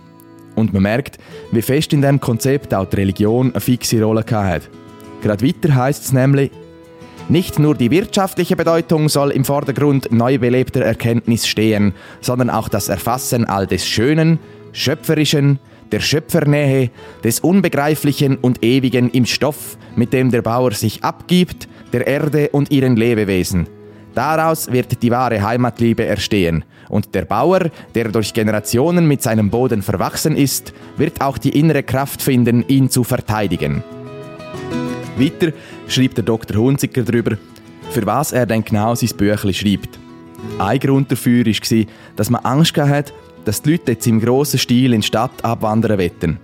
[0.54, 1.18] Und man merkt,
[1.50, 4.70] wie fest in diesem Konzept auch die Religion eine fixe Rolle hat.
[5.20, 6.52] Gerade weiter heißt es nämlich,
[7.28, 12.88] nicht nur die wirtschaftliche Bedeutung soll im Vordergrund neu belebter Erkenntnis stehen, sondern auch das
[12.88, 14.38] Erfassen all des Schönen,
[14.72, 15.58] Schöpferischen,
[15.90, 16.90] der Schöpfernähe,
[17.22, 22.70] des Unbegreiflichen und Ewigen im Stoff, mit dem der Bauer sich abgibt, der Erde und
[22.70, 23.68] ihren Lebewesen.
[24.14, 26.64] Daraus wird die wahre Heimatliebe erstehen.
[26.88, 31.82] Und der Bauer, der durch Generationen mit seinem Boden verwachsen ist, wird auch die innere
[31.82, 33.82] Kraft finden, ihn zu verteidigen.
[35.16, 35.52] Weiter
[35.88, 36.56] schreibt der Dr.
[36.56, 37.36] Hunziker darüber,
[37.90, 39.98] für was er denn genau sein Büchlein schreibt.
[40.58, 41.84] Ein Grund dafür war,
[42.16, 43.12] dass man Angst hatte,
[43.44, 46.38] dass die Leute jetzt im grossen Stil in die Stadt abwandern wetten.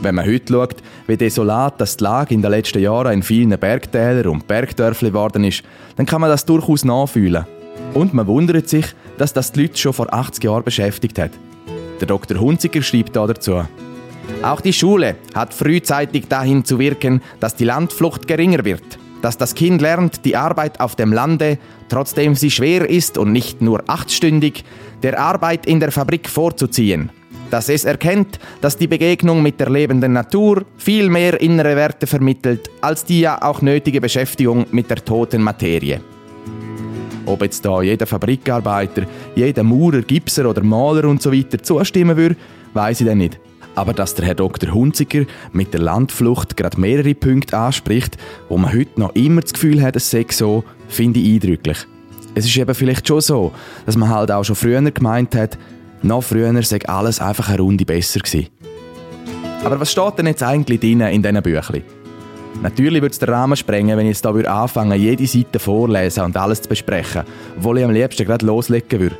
[0.00, 3.56] Wenn man heute schaut, wie desolat das die Lage in den letzten Jahren in vielen
[3.58, 5.62] Bergtälern und Bergdörfern geworden ist,
[5.96, 7.46] dann kann man das durchaus nachfühlen.
[7.94, 8.86] Und man wundert sich,
[9.18, 11.30] dass das die Leute schon vor 80 Jahren beschäftigt hat.
[12.00, 12.40] Der Dr.
[12.40, 13.62] Hunziker schreibt da dazu.
[14.42, 19.54] Auch die Schule hat frühzeitig dahin zu wirken, dass die Landflucht geringer wird, dass das
[19.54, 21.58] Kind lernt, die Arbeit auf dem Lande,
[21.88, 24.64] trotzdem sie schwer ist und nicht nur achtstündig,
[25.02, 27.10] der Arbeit in der Fabrik vorzuziehen
[27.52, 32.70] dass es erkennt, dass die Begegnung mit der lebenden Natur viel mehr innere Werte vermittelt,
[32.80, 36.00] als die ja auch nötige Beschäftigung mit der toten Materie.
[37.26, 39.02] Ob jetzt da jeder Fabrikarbeiter,
[39.34, 42.36] jeder Maurer, Gipser oder Maler und so weiter zustimmen würde,
[42.72, 43.38] weiß ich dann nicht.
[43.74, 44.72] Aber dass der Herr Dr.
[44.72, 49.82] Hunziker mit der Landflucht gerade mehrere Punkte anspricht, wo man heute noch immer das Gefühl
[49.82, 51.78] hat, es sei so, finde ich eindrücklich.
[52.34, 53.52] Es ist eben vielleicht schon so,
[53.86, 55.58] dass man halt auch schon früher gemeint hat,
[56.02, 58.48] noch früher sei alles einfach eine Runde besser gewesen.
[59.64, 61.84] Aber was steht denn jetzt eigentlich drin in diesen Büchlein?
[62.60, 66.36] Natürlich würde es den Rahmen sprengen, wenn ich jetzt hier anfangen jede Seite vorlesen und
[66.36, 67.22] alles zu besprechen,
[67.56, 69.16] obwohl ich am liebsten gerade loslegen würde.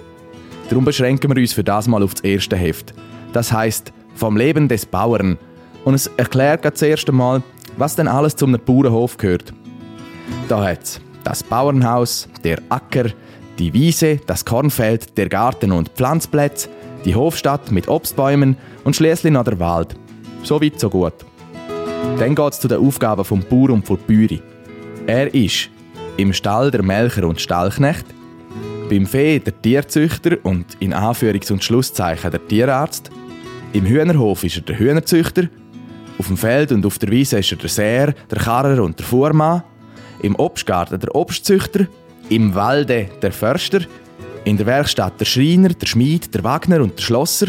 [0.68, 2.92] Darum beschränken wir uns für das mal auf das erste Heft.
[3.32, 5.38] Das heißt vom Leben des Bauern.
[5.84, 7.42] Und es erklärt das erste Mal,
[7.76, 9.52] was denn alles zum Bauernhof gehört.
[10.48, 13.10] Da hat's das Bauernhaus, der Acker,
[13.58, 16.68] die Wiese, das Kornfeld, der Garten und Pflanzplätze,
[17.04, 19.94] die Hofstadt mit Obstbäumen und schließlich noch der Wald.
[20.42, 21.14] So weit, so gut.
[22.18, 24.42] Dann geht es zu den Aufgaben vom Bauer und von Bäuerin.
[25.06, 25.70] Er ist
[26.16, 28.06] im Stall der Melcher und Stallknecht,
[28.88, 33.10] beim Vieh der Tierzüchter und in Anführungs- und Schlusszeichen der Tierarzt,
[33.72, 35.48] im Hühnerhof ist er der Hühnerzüchter,
[36.18, 39.06] auf dem Feld und auf der Wiese ist er der Seher, der Karrer und der
[39.06, 39.62] Fuhrmann,
[40.20, 41.86] im Obstgarten der Obstzüchter
[42.28, 43.80] im Walde der Förster,
[44.44, 47.48] in der Werkstatt der Schreiner, der Schmied, der Wagner und der Schlosser.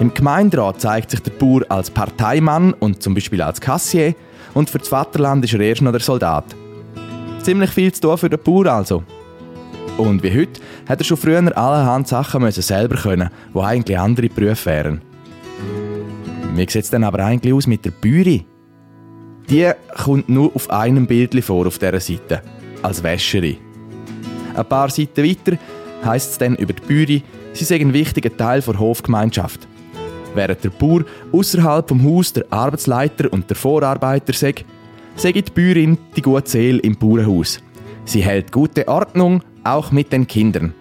[0.00, 4.14] Im Gemeinderat zeigt sich der Bauer als Parteimann und zum Beispiel als Kassier
[4.54, 6.44] und für das Vaterland ist er erst noch der Soldat.
[7.42, 9.04] Ziemlich viel zu tun für den Bauer also.
[9.96, 14.66] Und wie heute hat er schon früher allerhand Sachen selber können, wo eigentlich andere Berufe
[14.66, 15.13] wären.
[16.56, 18.46] Wie sieht es denn aber eigentlich aus mit der Büri?
[19.50, 22.42] Die kommt nur auf einem Bild vor auf dieser Seite,
[22.80, 23.56] als Wäscherin.
[24.54, 25.58] Ein paar Seiten weiter
[26.04, 29.66] heisst es dann über die Büri, sie sei ein wichtiger Teil der Hofgemeinschaft.
[30.34, 34.54] Während der Bauer außerhalb vom Haus der Arbeitsleiter und der Vorarbeiter sei,
[35.16, 37.60] sei die Bäuerin die gute Seele im Bauernhaus.
[38.04, 40.72] Sie hält gute Ordnung, auch mit den Kindern.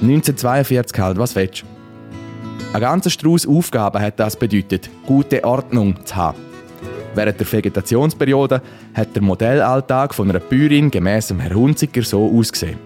[0.00, 1.77] 1942 halt, was willst du?
[2.70, 6.38] Ein ganzer Strauß Aufgaben hat das bedeutet, gute Ordnung zu haben.
[7.14, 8.60] Während der Vegetationsperiode
[8.92, 12.78] hat der Modellalltag von einer Bäuerin gemäss Herr Hunziker so ausgesehen.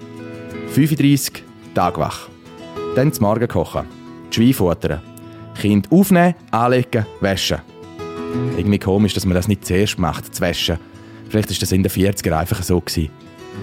[0.68, 1.42] 35
[1.74, 2.28] Tage wach.
[2.94, 3.86] Dann zum Morgen kochen.
[4.30, 5.00] Die Schweine futtern.
[5.60, 7.58] Kind aufnehmen, anlegen, waschen.
[8.56, 10.78] Irgendwie komisch, dass man das nicht zuerst macht, zu waschen.
[11.28, 12.80] Vielleicht war das in den 40er einfach so.
[12.80, 13.10] Gewesen.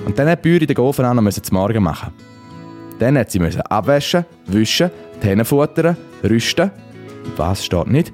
[0.05, 2.11] Und dann hat die Bäuerin den Ofen an und musste zum Morgen machen.
[2.99, 4.91] Dann hat sie müssen abwaschen, wischen,
[5.23, 6.71] die Hände futtern, rüsten.
[7.37, 8.11] Was steht nicht?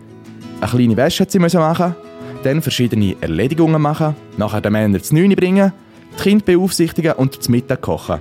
[0.62, 1.96] Eine kleine Wäsche hat sie müssen machen,
[2.44, 5.74] dann verschiedene Erledigungen machen, nachher den Männern zu Neune bringen,
[6.18, 8.20] die Kinder beaufsichtigen und zum Mittag kochen.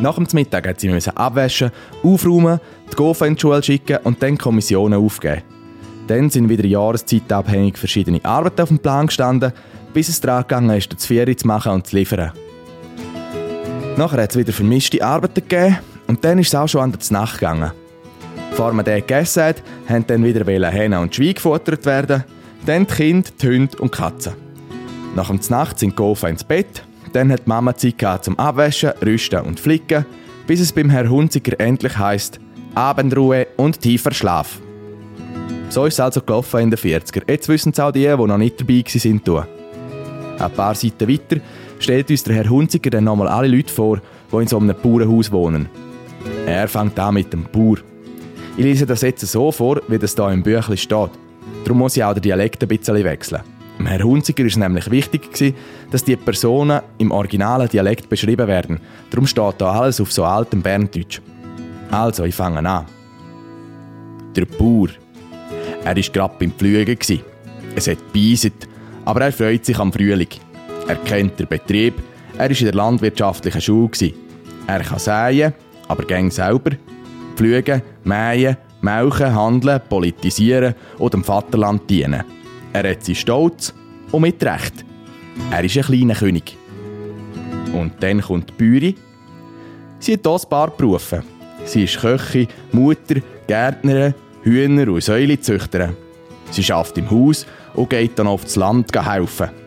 [0.00, 1.70] Nach dem Mittag hat sie müssen abwaschen,
[2.02, 5.42] aufräumen, die Gofen in die Schule schicken und dann Kommissionen aufgeben.
[6.06, 9.52] Dann sind wieder jahreszeitabhängig verschiedene Arbeiten auf dem Plan gestanden,
[9.92, 12.32] bis es daran gegangen ist, das Ferien zu machen und zu liefern.
[13.96, 17.00] Nachher hat es wieder vermischte Arbeiten gegeben und dann ist es auch schon an der
[17.10, 17.72] Nacht gegangen.
[18.50, 22.24] Bevor man den gegessen hat, haben dann wieder Hähne und Schweine gefuttert werden,
[22.64, 24.32] dann die Kinder, die Hunde und Katzen.
[25.14, 28.92] Nach dem Nacht sind Gofen ins Bett, dann hat die Mama Zeit gehabt zum Abwaschen,
[29.04, 30.06] Rüsten und Flicken,
[30.46, 32.40] bis es beim Herrn Hunziker endlich heisst,
[32.74, 34.58] Abendruhe und tiefer Schlaf.
[35.68, 37.22] So ist es also gelaufen in den 40er.
[37.28, 39.46] Jetzt wissen es auch die, die noch nicht dabei waren.
[40.38, 41.36] Ein paar Seiten weiter
[41.82, 45.32] stellt uns der Herr Hunziker dann nochmal alle Leute vor, die in so einem Bauernhaus
[45.32, 45.68] wohnen.
[46.46, 47.78] Er fängt an mit dem Bauer.
[48.56, 51.10] Ich lese das jetzt so vor, wie das hier im Büchlein steht.
[51.64, 53.42] Darum muss ich auch den Dialekt ein bisschen wechseln.
[53.78, 55.54] Dem Herr Hunziker ist nämlich wichtig,
[55.90, 58.78] dass die Personen im originalen Dialekt beschrieben werden.
[59.10, 61.20] Darum steht da alles auf so altem Berndeutsch.
[61.90, 62.86] Also, ich fange an.
[64.36, 64.88] Der Bauer.
[65.84, 66.98] Er war gerade beim Pflügen.
[67.74, 68.68] Es hat beiset,
[69.04, 70.28] aber er freut sich am Frühling.
[70.88, 71.94] Er kennt den Betrieb,
[72.38, 74.12] er war in der landwirtschaftlichen Schule.
[74.66, 75.52] Er kann säen,
[75.88, 76.72] aber gäng selber.
[77.36, 82.24] Pflügen, mähen, melken, handeln, politisieren und dem Vaterland dienen.
[82.72, 83.74] Er hat seinen Stolz
[84.10, 84.84] und mit Recht.
[85.50, 86.56] Er ist ein kleiner König.
[87.72, 88.96] Und dann kommt die Bäuerin.
[89.98, 91.22] Sie hat hier ein paar Berufe.
[91.64, 93.16] Sie ist Köchin, Mutter,
[93.46, 95.96] Gärtnerin, Hühner und Säulezüchterin.
[96.50, 99.61] Sie arbeitet im Haus und geht dann auf das Land helfen.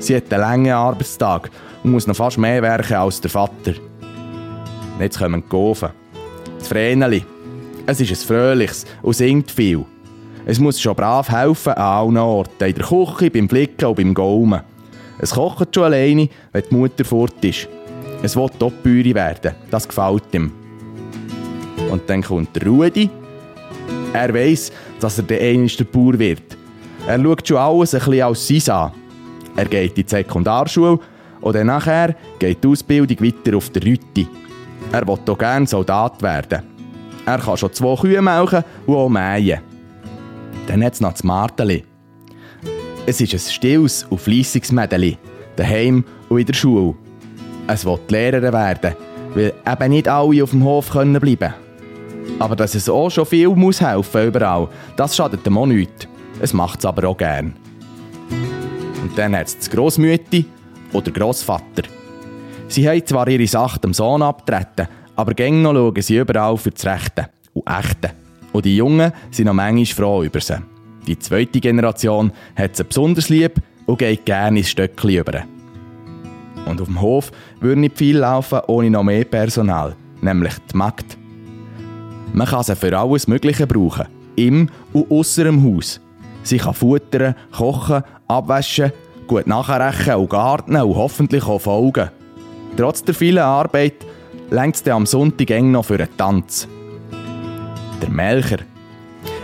[0.00, 1.50] Sie hat einen langen Arbeitstag
[1.84, 3.74] und muss noch fast mehr werken als der Vater.
[4.94, 5.90] Und jetzt kommen die Gofen.
[6.58, 7.24] Das Vreneli.
[7.86, 9.84] Es ist ein fröhliches und singt viel.
[10.46, 12.64] Es muss schon brav helfen an allen Orten.
[12.64, 14.62] In der Küche, beim Flicken und beim Gaumen.
[15.18, 17.68] Es kocht schon alleine, wenn die Mutter fort ist.
[18.22, 19.54] Es will Top-Bäuerin werden.
[19.70, 20.50] Das gefällt ihm.
[21.90, 23.10] Und dann kommt Rudi.
[24.14, 26.56] Er weiss, dass er der einigste Bauer wird.
[27.06, 28.99] Er schaut schon alles ein bisschen als sein an.
[29.60, 30.98] Er geht in die Sekundarschule
[31.42, 34.26] und dann nachher geht die Ausbildung weiter auf der Rüti.
[34.90, 36.62] Er will auch gerne Soldat werden.
[37.26, 39.60] Er kann schon zwei Kühe melken und auch mähen.
[40.66, 41.84] Dann hat es noch das Marteli.
[43.04, 45.18] Es ist ein stilles und fleissiges Mädeli,
[45.56, 46.94] daheim und in der Schule.
[47.66, 48.94] Es will Lehrerin werden,
[49.34, 51.52] weil eben nicht alle auf dem Hof können bleiben
[52.38, 56.08] Aber dass es auch schon viel muss helfen überall, das schadet dem auch nicht.
[56.40, 57.56] Es macht es aber auch gern.
[59.10, 60.44] Und dann hat es die Grossmütti
[60.92, 61.82] oder Grossvater.
[62.68, 66.86] Sie haben zwar ihre Sachen dem Sohn abtreten, aber gäng schauen sie überall für das
[66.86, 68.12] Rechte und Echte.
[68.52, 70.58] Und die Jungen sind noch manchmal froh über sie.
[71.08, 73.54] Die zweite Generation hat sie besonders lieb
[73.86, 75.42] und geht gerne ins Stöckchen über.
[76.66, 81.18] Und auf dem Hof würde nicht viel laufen ohne noch mehr Personal, nämlich die Magd.
[82.32, 86.00] Man kann sie für alles Mögliche brauchen, im und ausser dem Haus.
[86.44, 88.92] Sie kann futtern, kochen, abwaschen,
[89.26, 92.10] gut nachrechnen und garten und hoffentlich auch folgen.
[92.76, 93.94] Trotz der vielen Arbeit
[94.50, 96.68] längt es am Sonntag eng noch für einen Tanz.
[98.00, 98.58] Der Melcher.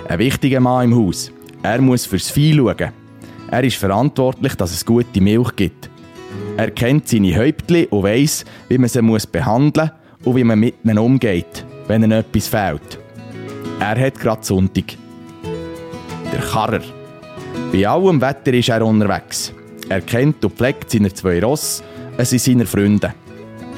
[0.09, 1.32] Ein wichtiger Mann im Haus.
[1.62, 2.93] Er muss fürs Vieh schauen.
[3.51, 5.91] Er ist verantwortlich, dass es gute Milch gibt.
[6.57, 10.76] Er kennt seine Häuptli und weiss, wie man sie behandeln muss und wie man mit
[10.84, 12.99] ihnen umgeht, wenn ihnen etwas fehlt.
[13.80, 14.97] Er hat gerade Sonntag.
[16.32, 16.95] Der Karrer.
[17.72, 19.52] Bei allem Wetter ist er unterwegs.
[19.88, 21.82] Er kennt und pflegt seine zwei Ross,
[22.16, 23.14] es sind seine Freunde.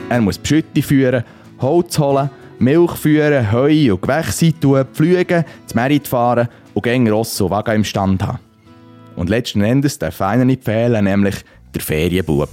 [0.08, 1.24] Er muss die Schütte führen,
[1.60, 7.40] Holz holen, Milch führen, Heu und Gewächse tun, pflügen, das Merit fahren und gegen Ross
[7.40, 8.38] und Wagen im Stand haben.
[9.16, 11.36] Und letzten Endes darf einer nicht fehlen, nämlich
[11.74, 12.48] der Ferienbub.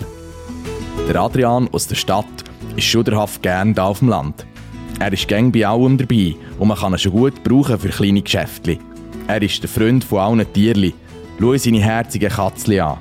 [1.07, 2.25] Der Adrian aus der Stadt
[2.75, 4.45] ist schuderhaft gern da auf dem Land.
[4.99, 8.21] Er ist gern bei allem dabei und man kann ihn schon gut brauchen für kleine
[8.21, 8.79] Geschäfte.
[9.27, 10.93] Er ist der Freund von allen Tierli.
[11.39, 12.97] Schau seine herzigen Katzli an.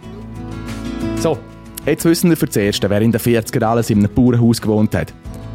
[1.21, 1.39] So,
[1.87, 4.95] jetzt wissen wir für das Erste, wer in den 40er alles in einem Bauernhaus gewohnt
[4.95, 5.13] hat.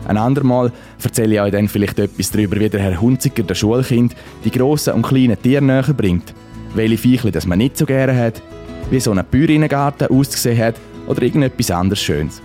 [0.08, 0.72] Ein andermal
[1.04, 4.94] erzähle ich euch dann vielleicht etwas darüber, wie der Herr Hunziker der Schulkind die grossen
[4.94, 6.34] und kleinen Tiere näher bringt.
[6.74, 8.42] Welche Viecher das man nicht so gerne hat,
[8.90, 10.76] wie so ein Bäuerinnengarten ausgesehen hat
[11.08, 12.42] oder irgendetwas anderes Schönes.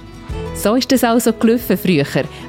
[0.54, 2.04] So ist es also gelaufen früher.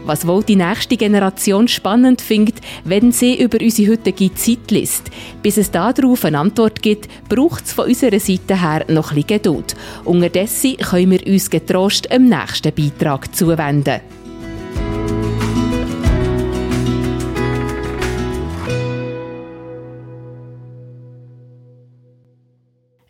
[0.05, 5.09] Was wohl die nächste Generation spannend findet, wenn sie über unsere heutige Zeit liest.
[5.41, 9.27] Bis es darauf eine Antwort gibt, braucht es von unserer Seite her noch ein bisschen
[9.27, 9.75] Geduld.
[10.05, 13.99] Unterdessen können wir uns getrost dem nächsten Beitrag zuwenden.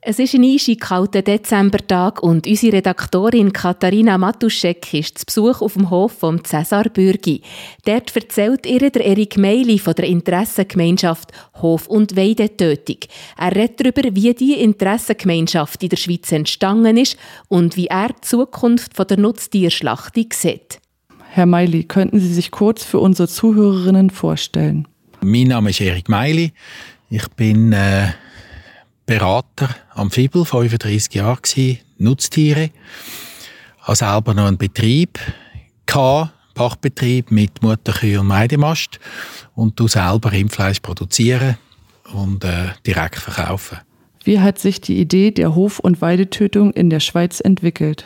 [0.08, 5.90] Es ist ein einschkalter Dezembertag und unsere Redaktorin Katharina Matuschek ist zu Besuch auf dem
[5.90, 7.42] Hof von Cäsar Bürgi.
[7.86, 12.98] Dort erzählt ihr der Erik Meili von der Interessengemeinschaft Hof- und Weidetötung.
[13.36, 18.22] Er redet darüber, wie die Interessengemeinschaft in der Schweiz entstanden ist und wie er die
[18.22, 20.78] Zukunft der Nutztierschlachtung sieht.
[21.32, 24.88] Herr Meili, könnten Sie sich kurz für unsere Zuhörerinnen vorstellen?
[25.22, 26.54] Mein Name ist Erik Meili.
[27.10, 28.10] Ich bin äh
[29.06, 32.72] Berater am Fibel, 35 Jahre gewesen, Nutztiere.
[33.82, 35.20] Habe selber noch einen Betrieb
[35.86, 39.00] gehabt, Pachtbetrieb mit Mutterkühe und Meidemast
[39.54, 41.58] und du selber Rindfleisch produzieren
[42.14, 43.78] und äh, direkt verkaufen.
[44.24, 48.06] Wie hat sich die Idee der Hof- und Weidetötung in der Schweiz entwickelt?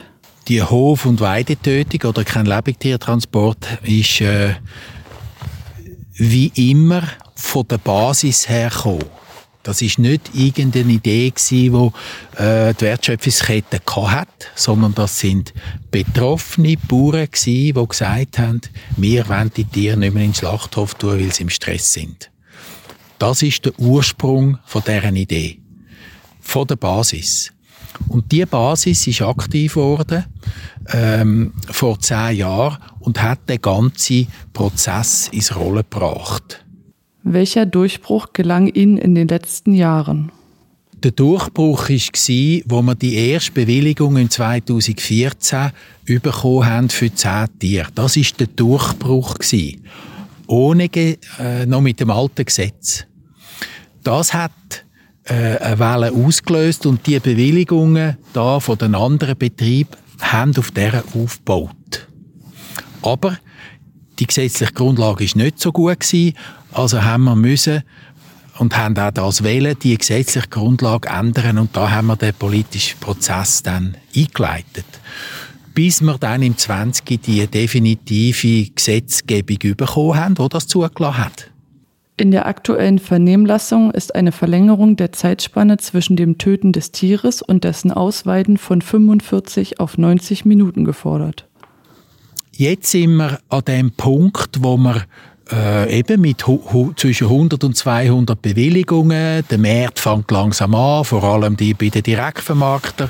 [0.49, 4.55] Die Hof- und Weidetötung oder kein Lebendtiertransport ist äh,
[6.13, 7.03] wie immer
[7.35, 9.05] von der Basis her gekommen.
[9.63, 11.67] Das ist nicht irgendeine Idee die
[12.37, 15.53] äh, die Wertschöpfungskette hat, sondern das sind
[15.91, 18.61] betroffene Bauern die gesagt haben,
[18.95, 22.31] wir wollen die Tiere nicht mehr in den Schlachthof tun, weil sie im Stress sind.
[23.17, 25.59] Das ist der Ursprung von deren Idee,
[26.39, 27.51] von der Basis.
[28.07, 30.25] Und die Basis ist aktiv geworden
[30.93, 36.63] ähm, vor zehn Jahren und hat den ganzen Prozess ins Rollen gebracht.
[37.31, 40.31] Welcher Durchbruch gelang Ihnen in den letzten Jahren?
[41.03, 45.69] Der Durchbruch war, wo wir die erste Bewilligung in 2014
[46.07, 47.87] bekommen haben für zehn Tiere.
[47.93, 49.35] Das war der Durchbruch.
[50.47, 53.05] Ohne, äh, noch mit dem alten Gesetz.
[54.03, 54.51] Das hat
[55.25, 61.03] äh, eine Welle ausgelöst und die Bewilligungen da von den anderen Betrieben haben auf dieser
[61.13, 62.07] aufgebaut.
[63.03, 63.37] Aber
[64.17, 65.99] die gesetzliche Grundlage ist nicht so gut
[66.71, 67.83] also haben wir müssen
[68.57, 72.99] und haben auch das wählen, die gesetzliche Grundlage ändern und da haben wir den politischen
[72.99, 74.85] Prozess dann eingeleitet.
[75.73, 77.21] Bis wir dann im 20.
[77.21, 81.51] die definitive Gesetzgebung bekommen haben, die das zugelassen hat.
[82.17, 87.63] In der aktuellen Vernehmlassung ist eine Verlängerung der Zeitspanne zwischen dem Töten des Tieres und
[87.63, 91.47] dessen Ausweiden von 45 auf 90 Minuten gefordert.
[92.51, 95.05] Jetzt sind wir an dem Punkt, wo wir
[95.51, 96.43] äh, eben mit
[96.95, 102.03] zwischen 100 und 200 Bewilligungen, der Markt fängt langsam an, vor allem die bei den
[102.03, 103.09] Direktvermarktern,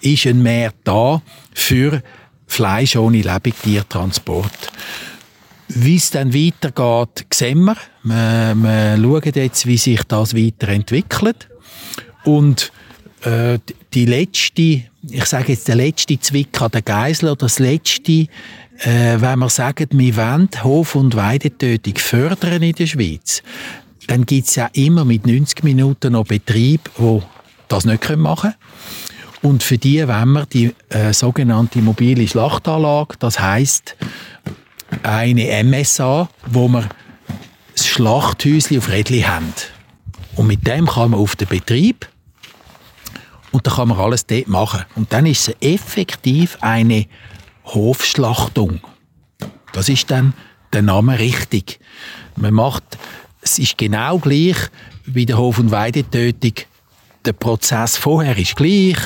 [0.00, 1.22] ist ein Markt da
[1.54, 2.02] für
[2.46, 4.70] Fleisch ohne Lebendtiertransport.
[5.68, 7.76] Wie es dann weitergeht, sehen wir.
[8.02, 11.48] Wir, wir schauen jetzt, wie sich das weiterentwickelt.
[12.24, 12.72] Und
[13.22, 13.58] äh,
[13.94, 18.26] die letzte, ich sage jetzt der letzte Zwick an der Geisel oder das letzte
[18.78, 23.42] äh, wenn wir sagen, wir wollen Hof- und Weidetötung fördern in der Schweiz,
[24.06, 27.22] dann gibt es ja immer mit 90 Minuten noch Betriebe, die
[27.68, 28.54] das nicht machen können.
[29.42, 33.96] Und für die wollen wir die äh, sogenannte mobile Schlachtanlage, das heißt
[35.02, 36.88] eine MSA, wo wir
[37.74, 39.52] das Schlachthäuschen auf Rädchen haben.
[40.36, 42.08] Und mit dem kann man auf den Betrieb
[43.50, 44.84] und dann kann man alles dort machen.
[44.94, 47.06] Und dann ist es effektiv eine
[47.64, 48.80] Hofschlachtung.
[49.72, 50.34] Das ist dann
[50.72, 51.80] der Name richtig.
[52.36, 52.84] Man macht,
[53.40, 54.56] es ist genau gleich
[55.04, 56.52] wie der Hof- und Weidetötung.
[57.24, 58.96] Der Prozess vorher ist gleich.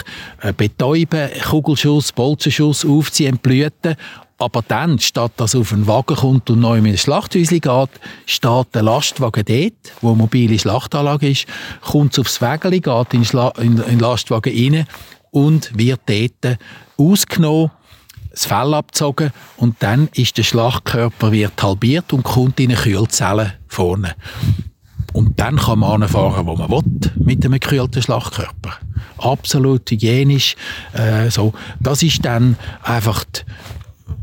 [0.41, 3.97] Äh, betäuben, Kugelschuss, Bolzenschuss, aufziehen, blüten.
[4.39, 7.91] Aber dann, statt dass auf einen Wagen kommt und neu in ein Schlachthäuschen geht,
[8.27, 11.47] steht der Lastwagen dort, wo eine mobile Schlachtanlage ist,
[11.81, 14.87] kommt aufs Wägeli, geht in den, Lastwagen rein
[15.31, 16.59] und wird dort
[16.99, 17.71] ausgenommen
[18.37, 23.55] das Fell abgezogen und dann ist der Schlachtkörper wird halbiert und kommt in eine Kühlzelle
[23.67, 24.15] vorne.
[25.15, 26.83] Und dann kann man anfahren, wo man will,
[27.17, 28.75] mit einem gekühlten Schlachtkörper.
[29.17, 30.57] Absolut hygienisch.
[30.93, 31.55] Äh, so.
[31.81, 33.41] Das ist dann einfach die,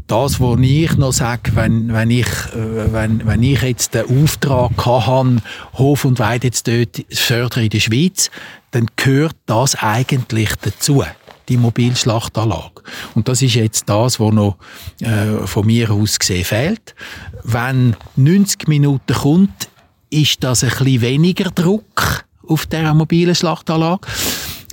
[0.05, 4.85] das, was ich noch sage, wenn, wenn, ich, äh, wenn, wenn ich jetzt den Auftrag
[4.85, 5.37] habe,
[5.73, 8.29] Hof und Weide dort fördern in der Schweiz,
[8.69, 11.03] dann gehört das eigentlich dazu
[11.49, 12.81] die Mobilschlachtanlage.
[13.15, 14.57] Und das ist jetzt das, was noch
[15.01, 16.95] äh, von mir aus gesehen fehlt.
[17.43, 19.69] Wenn 90 Minuten kommt,
[20.09, 24.07] ist das ein bisschen weniger Druck auf der mobilen Schlachtanlage,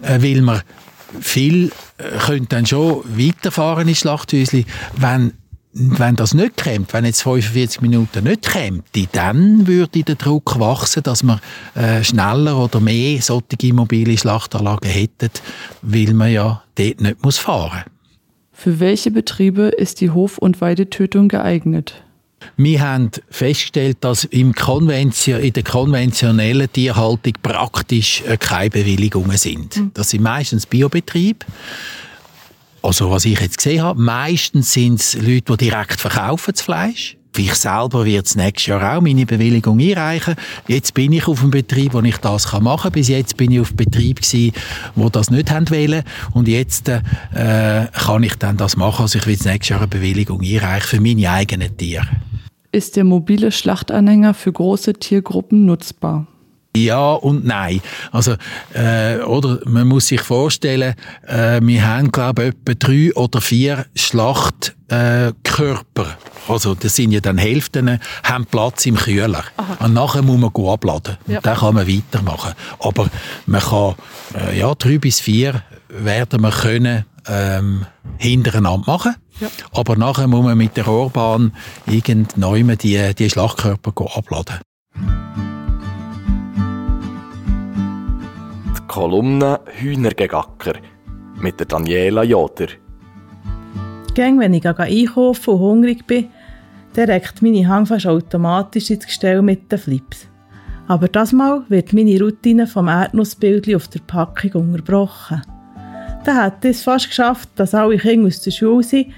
[0.02, 0.62] äh, weil man
[1.20, 4.66] viel äh, könnte dann schon weiterfahren in Schlachthäusli,
[4.96, 5.32] wenn
[5.72, 11.02] wenn das nicht kommt, wenn jetzt 45 Minuten nicht kommt, dann würde der Druck wachsen,
[11.02, 11.40] dass man
[11.74, 15.30] äh, schneller oder mehr solche mobile Schlachtanlagen hätten,
[15.82, 17.84] weil man ja dort nicht muss fahren
[18.52, 22.02] Für welche Betriebe ist die Hof- und Weidetötung geeignet?
[22.56, 29.76] Wir haben festgestellt, dass im Konvention, in der konventionellen Tierhaltung praktisch äh, keine Bewilligungen sind.
[29.76, 29.90] Mhm.
[29.94, 31.44] Das sind meistens Biobetriebe.
[32.82, 37.16] Also was ich jetzt gesehen habe, meistens sind es Leute, die direkt verkaufen das Fleisch.
[37.36, 40.34] Ich selber werde es nächstes Jahr auch meine Bewilligung einreichen.
[40.66, 42.92] Jetzt bin ich auf einem Betrieb, wo ich das machen kann.
[42.92, 44.52] Bis jetzt bin ich auf Betrieb gewesen,
[44.96, 46.02] wo das nicht haben wollen.
[46.32, 47.00] Und jetzt äh,
[47.32, 49.02] kann ich dann das machen.
[49.02, 52.06] Also ich will nächstes Jahr eine Bewilligung einreichen für meine eigenen Tiere.
[52.72, 56.26] Ist der mobile Schlachtanhänger für große Tiergruppen nutzbar?
[56.76, 57.80] Ja und nein.
[58.12, 58.36] Also,
[58.74, 60.94] äh, oder man muss sich vorstellen,
[61.26, 66.02] äh, wir haben, glaube ich, etwa drei oder vier Schlachtkörper.
[66.02, 69.42] Äh, also, das sind ja dann Hälften, haben Platz im Kühler.
[69.56, 69.84] Aha.
[69.84, 71.16] Und nachher muss man abladen.
[71.26, 71.38] Ja.
[71.38, 72.52] Und dann kann man weitermachen.
[72.78, 73.10] Aber
[73.46, 73.96] man kann,
[74.34, 77.84] äh, ja, drei bis vier werden wir können, ähm,
[78.18, 79.16] hintereinander machen.
[79.40, 79.48] Ja.
[79.72, 81.52] Aber nachher muss man mit der Rohrbahn
[81.86, 84.60] irgendwann die, die Schlachtkörper abladen.
[88.90, 90.72] Kolumne Hühnergegacker
[91.40, 92.66] mit der Daniela Joder.
[94.14, 96.26] Gäng, wenn ich einkaufe und hungrig bin,
[96.94, 100.26] dann meine Hang fast automatisch ins Gestell mit den Flips.
[100.88, 105.42] Aber das Mal wird meine Routine vom Erdnussbild auf der Packung unterbrochen.
[106.24, 109.12] Dann hat es fast geschafft, dass alle Kinder aus der Schule sind,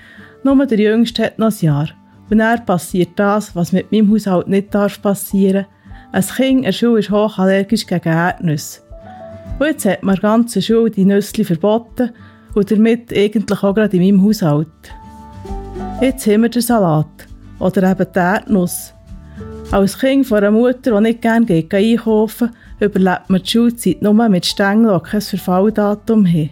[0.45, 1.89] nur der Jüngste hat noch ein Jahr.
[2.29, 5.65] Und dann passiert das, was mit meinem Haushalt nicht darf passieren.
[6.13, 8.82] Ein Kind in der Schule ist hochallergisch gegen Erdnüsse.
[9.63, 12.11] Und jetzt hat man der ganzen Schule die Nüsse verboten
[12.53, 14.67] und damit eigentlich auch gerade in meinem Haushalt.
[16.01, 17.29] Jetzt haben wir den Salat
[17.61, 18.93] oder eben die Erdnuss.
[19.71, 22.51] Als Kind von einer Mutter, die nicht gerne geht einkaufen,
[22.81, 26.51] überlebt man die Schulzeit nur mit Stängeln, die kein Verfalldatum haben.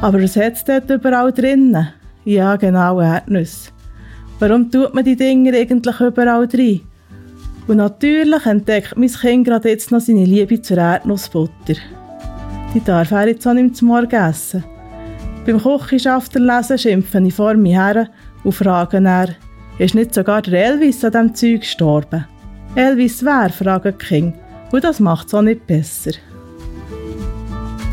[0.00, 1.88] Aber was hat es dort überall drinnen?
[2.24, 3.68] Ja, genau, Erdnüsse.
[4.38, 6.80] Warum tut man die Dinge eigentlich überall drin?
[7.66, 11.74] Und natürlich entdeckt mein Kind gerade jetzt noch seine Liebe zur Erdnussbutter.
[12.74, 14.64] Die darf er jetzt auch nicht zum Morgen essen.
[15.44, 18.08] Beim Küchenschafter lesen schimpfe ich vor mir her
[18.44, 19.28] und frage er,
[19.78, 22.24] ist nicht sogar der Elvis an diesem Zeug gestorben?
[22.74, 23.50] Elvis wer?
[23.50, 24.38] fragt die Kinder.
[24.72, 26.12] Und das macht es auch nicht besser.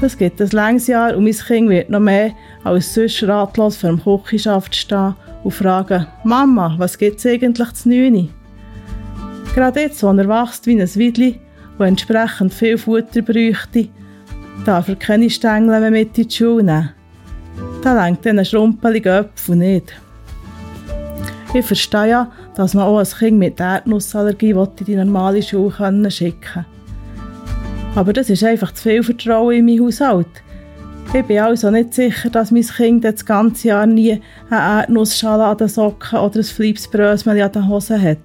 [0.02, 3.90] Das gibt ein langes Jahr und mein Kind wird noch mehr als sonst ratlos vor
[3.90, 8.30] dem Küchenschaft stehen und fragen, Mama, was gibt es eigentlich zu Neune?
[9.54, 11.39] Gerade jetzt, wo er wächst wie ein Weidli
[11.78, 13.88] und entsprechend viel Futter bräuchte,
[14.66, 16.89] darf er keine Stängel mehr mit in die Schule nehmen.
[17.84, 19.93] Da lenkt diesen schrumpeligen Äpfel nicht.
[21.54, 26.41] Ich verstehe ja, dass man auch ein Kind mit Erdnussallergie in die normale Schule schicken
[26.41, 26.66] kann.
[27.93, 30.26] Aber das ist einfach zu viel Vertrauen in meinen Haushalt.
[31.14, 35.58] Ich bin also nicht sicher, dass mein Kind das ganze Jahr nie eine Erdnussschale an
[35.58, 38.18] den Socken oder ein Fliepsbrösmeli an den Hosen hat.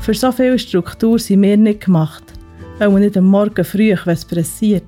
[0.00, 2.24] Für so viel Struktur sind wir nicht gemacht,
[2.78, 4.84] weil wir nicht am Morgen früh, wenn es pressiert.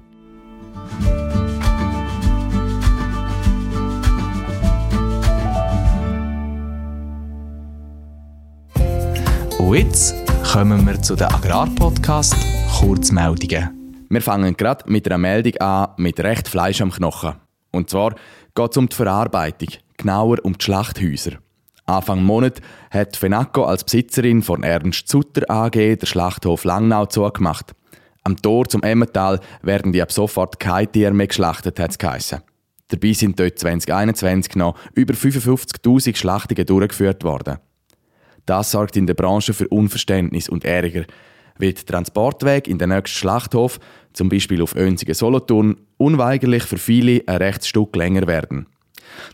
[9.58, 10.14] Und jetzt
[10.50, 12.34] kommen wir zu den Agrarpodcast
[12.78, 14.06] Kurzmeldungen.
[14.08, 17.34] Wir fangen gerade mit einer Meldung an mit recht Fleisch am Knochen.
[17.70, 18.14] Und zwar
[18.54, 21.32] geht es um die Verarbeitung, genauer um die Schlachthäuser.
[21.88, 22.60] Anfang Monat
[22.90, 27.74] hat Fenaco als Besitzerin von Ernst Zutter AG der Schlachthof Langnau zugemacht.
[28.24, 32.40] Am Tor zum Emmental werden die ab sofort keine Tiere mehr geschlachtet, hat es geheissen.
[32.88, 37.56] Dabei sind dort 2021 noch über 55.000 Schlachtungen durchgeführt worden.
[38.44, 41.04] Das sorgt in der Branche für Unverständnis und Ärger
[41.56, 43.80] wird der Transportweg in den nächsten Schlachthof,
[44.12, 48.66] zum Beispiel auf Önsigen Solothurn, unweigerlich für viele ein rechtes Stück länger werden.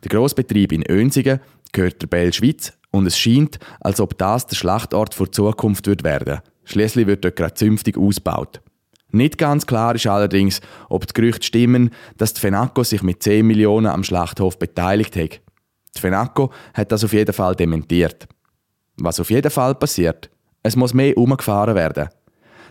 [0.03, 1.41] Der Grossbetrieb in Önsigen
[1.75, 5.87] gehört der Bell Schweiz und es scheint, als ob das der Schlachtort für die Zukunft
[5.87, 6.41] wird werden.
[6.65, 8.63] Schließlich wird dort gerade zünftig ausgebaut.
[9.11, 13.47] Nicht ganz klar ist allerdings, ob die Gerüchte stimmen, dass die FENACO sich mit 10
[13.47, 15.41] Millionen am Schlachthof beteiligt hat.
[15.95, 18.27] Die FENACO hat das auf jeden Fall dementiert.
[18.97, 20.31] Was auf jeden Fall passiert,
[20.63, 22.09] es muss mehr umgefahren werden.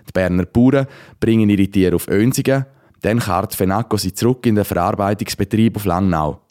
[0.07, 0.87] Die Berner Bauern
[1.19, 2.65] bringen ihre Tiere auf Önsigen,
[3.01, 6.42] dann karrt FENACO sie zurück in den Verarbeitungsbetrieb auf Langnau.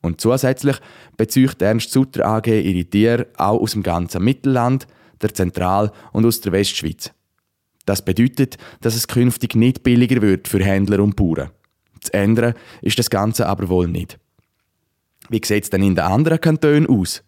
[0.00, 0.76] Und zusätzlich
[1.16, 4.86] bezieht Ernst Sutter AG ihre Tiere auch aus dem ganzen Mittelland,
[5.20, 7.12] der Zentral- und aus der Westschweiz.
[7.84, 11.50] Das bedeutet, dass es künftig nicht billiger wird für Händler und Bauern.
[12.00, 14.18] Zu ändern ist das Ganze aber wohl nicht.
[15.30, 17.22] Wie sieht es denn in den anderen Kantonen aus?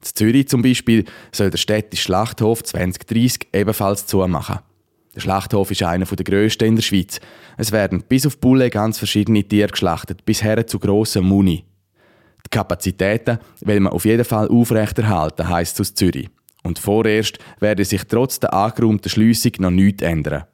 [0.00, 4.60] In Zürich zum Beispiel soll der städtische Schlachthof 2030 ebenfalls zumachen.
[5.14, 7.20] Der Schlachthof ist einer der grössten in der Schweiz.
[7.56, 11.64] Es werden bis auf Bulle ganz verschiedene Tiere geschlachtet, bis her zu grossen Muni.
[12.46, 16.28] Die Kapazitäten will man auf jeden Fall aufrechterhalten, heisst es aus Zürich.
[16.62, 20.44] Und vorerst werde sich trotz der angeräumten Schliessung noch nichts ändern.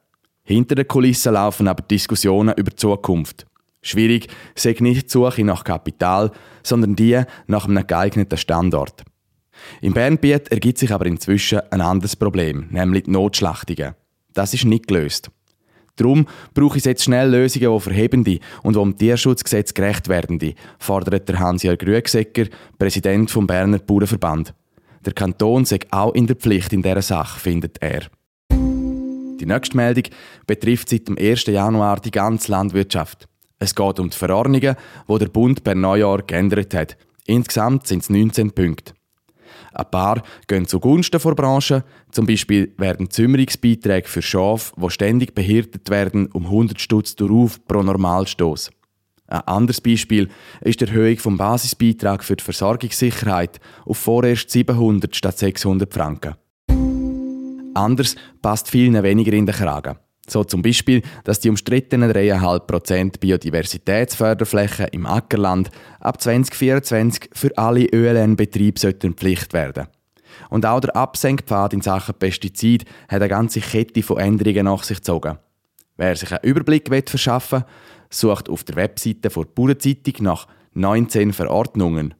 [0.43, 3.45] Hinter den Kulissen laufen aber Diskussionen über die Zukunft.
[3.81, 6.31] Schwierig sei nicht die Suche nach Kapital,
[6.63, 9.03] sondern die nach einem geeigneten Standort.
[9.81, 13.95] Im Bernbiet ergibt sich aber inzwischen ein anderes Problem, nämlich die Notschlachtungen.
[14.33, 15.31] Das ist nicht gelöst.
[15.97, 20.39] Darum brauche ich jetzt schnell Lösungen, die verhebende und die dem Tierschutzgesetz gerecht werden,
[20.79, 22.45] fordert der Hans-Jörg Rüegsegger,
[22.79, 24.53] Präsident vom Berner Bauernverband.
[25.05, 28.03] Der Kanton sei auch in der Pflicht in dieser Sache, findet er.
[28.51, 30.03] Die nächste Meldung
[30.45, 31.45] betrifft seit dem 1.
[31.47, 33.27] Januar die ganze Landwirtschaft.
[33.59, 34.75] Es geht um die Verordnungen,
[35.07, 36.97] die der Bund per Neujahr geändert hat.
[37.25, 38.93] Insgesamt sind es 19 Punkte.
[39.77, 41.83] Ein paar gehen zugunsten der Branche.
[42.09, 47.83] Zum Beispiel werden Zümmerungsbeiträge für Schafe, die ständig behirtet werden, um 100 Stutz darauf pro
[47.83, 48.71] Normalstoß.
[49.27, 50.29] Ein anderes Beispiel
[50.61, 56.33] ist die Erhöhung vom Basisbeitrag für die Versorgungssicherheit auf vorerst 700 statt 600 Franken.
[57.75, 59.97] Anders passt vielen weniger in den Kragen.
[60.29, 65.69] So zum Beispiel, dass die umstrittenen 3,5% Biodiversitätsförderflächen im Ackerland
[65.99, 68.77] ab 2024 für alle ÖLN-Betriebe
[69.13, 69.87] Pflicht werden
[70.49, 74.97] Und auch der Absenkpfad in Sachen Pestizid hat eine ganze Kette von Änderungen nach sich
[74.97, 75.37] gezogen.
[75.95, 77.67] Wer sich einen Überblick verschaffen will,
[78.09, 82.13] sucht auf der Webseite der Bauernzeitung nach 19 Verordnungen.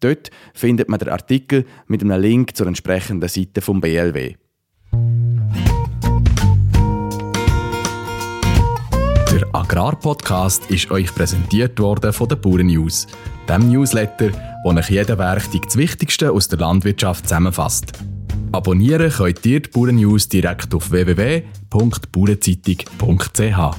[0.00, 4.36] Dort findet man den Artikel mit einem Link zur entsprechenden Seite vom BLW.
[9.38, 13.06] Der Agrarpodcast ist euch präsentiert worden von der Bauern News,
[13.48, 14.32] dem Newsletter,
[14.64, 17.92] wo euch jeden Werktag das Wichtigste aus der Landwirtschaft zusammenfasst.
[18.50, 23.76] Abonnieren könnt ihr die Bauern News direkt auf www.bauernzeitung.ch.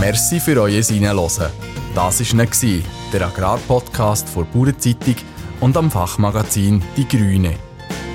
[0.00, 1.50] Merci für euer Hineinhören.
[1.94, 2.46] Das war
[3.10, 5.16] der Agrarpodcast von Bauernzeitung
[5.60, 7.54] und am Fachmagazin Die Grüne.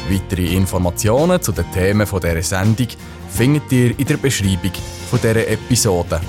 [0.10, 2.88] Weitere Informationen zu den Themen dieser Sendung
[3.30, 4.72] findet ihr in der Beschreibung
[5.12, 6.20] dieser Episode.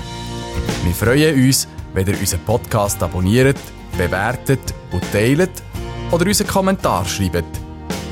[0.83, 3.59] Wir freuen uns, wenn ihr unseren Podcast abonniert,
[3.97, 5.63] bewertet und teilt
[6.11, 7.59] oder unseren Kommentar schreibt.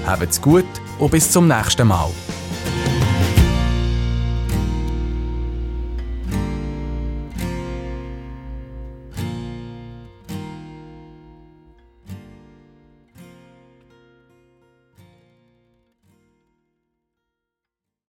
[0.06, 0.66] Habt's gut
[0.98, 2.10] und bis zum nächsten Mal.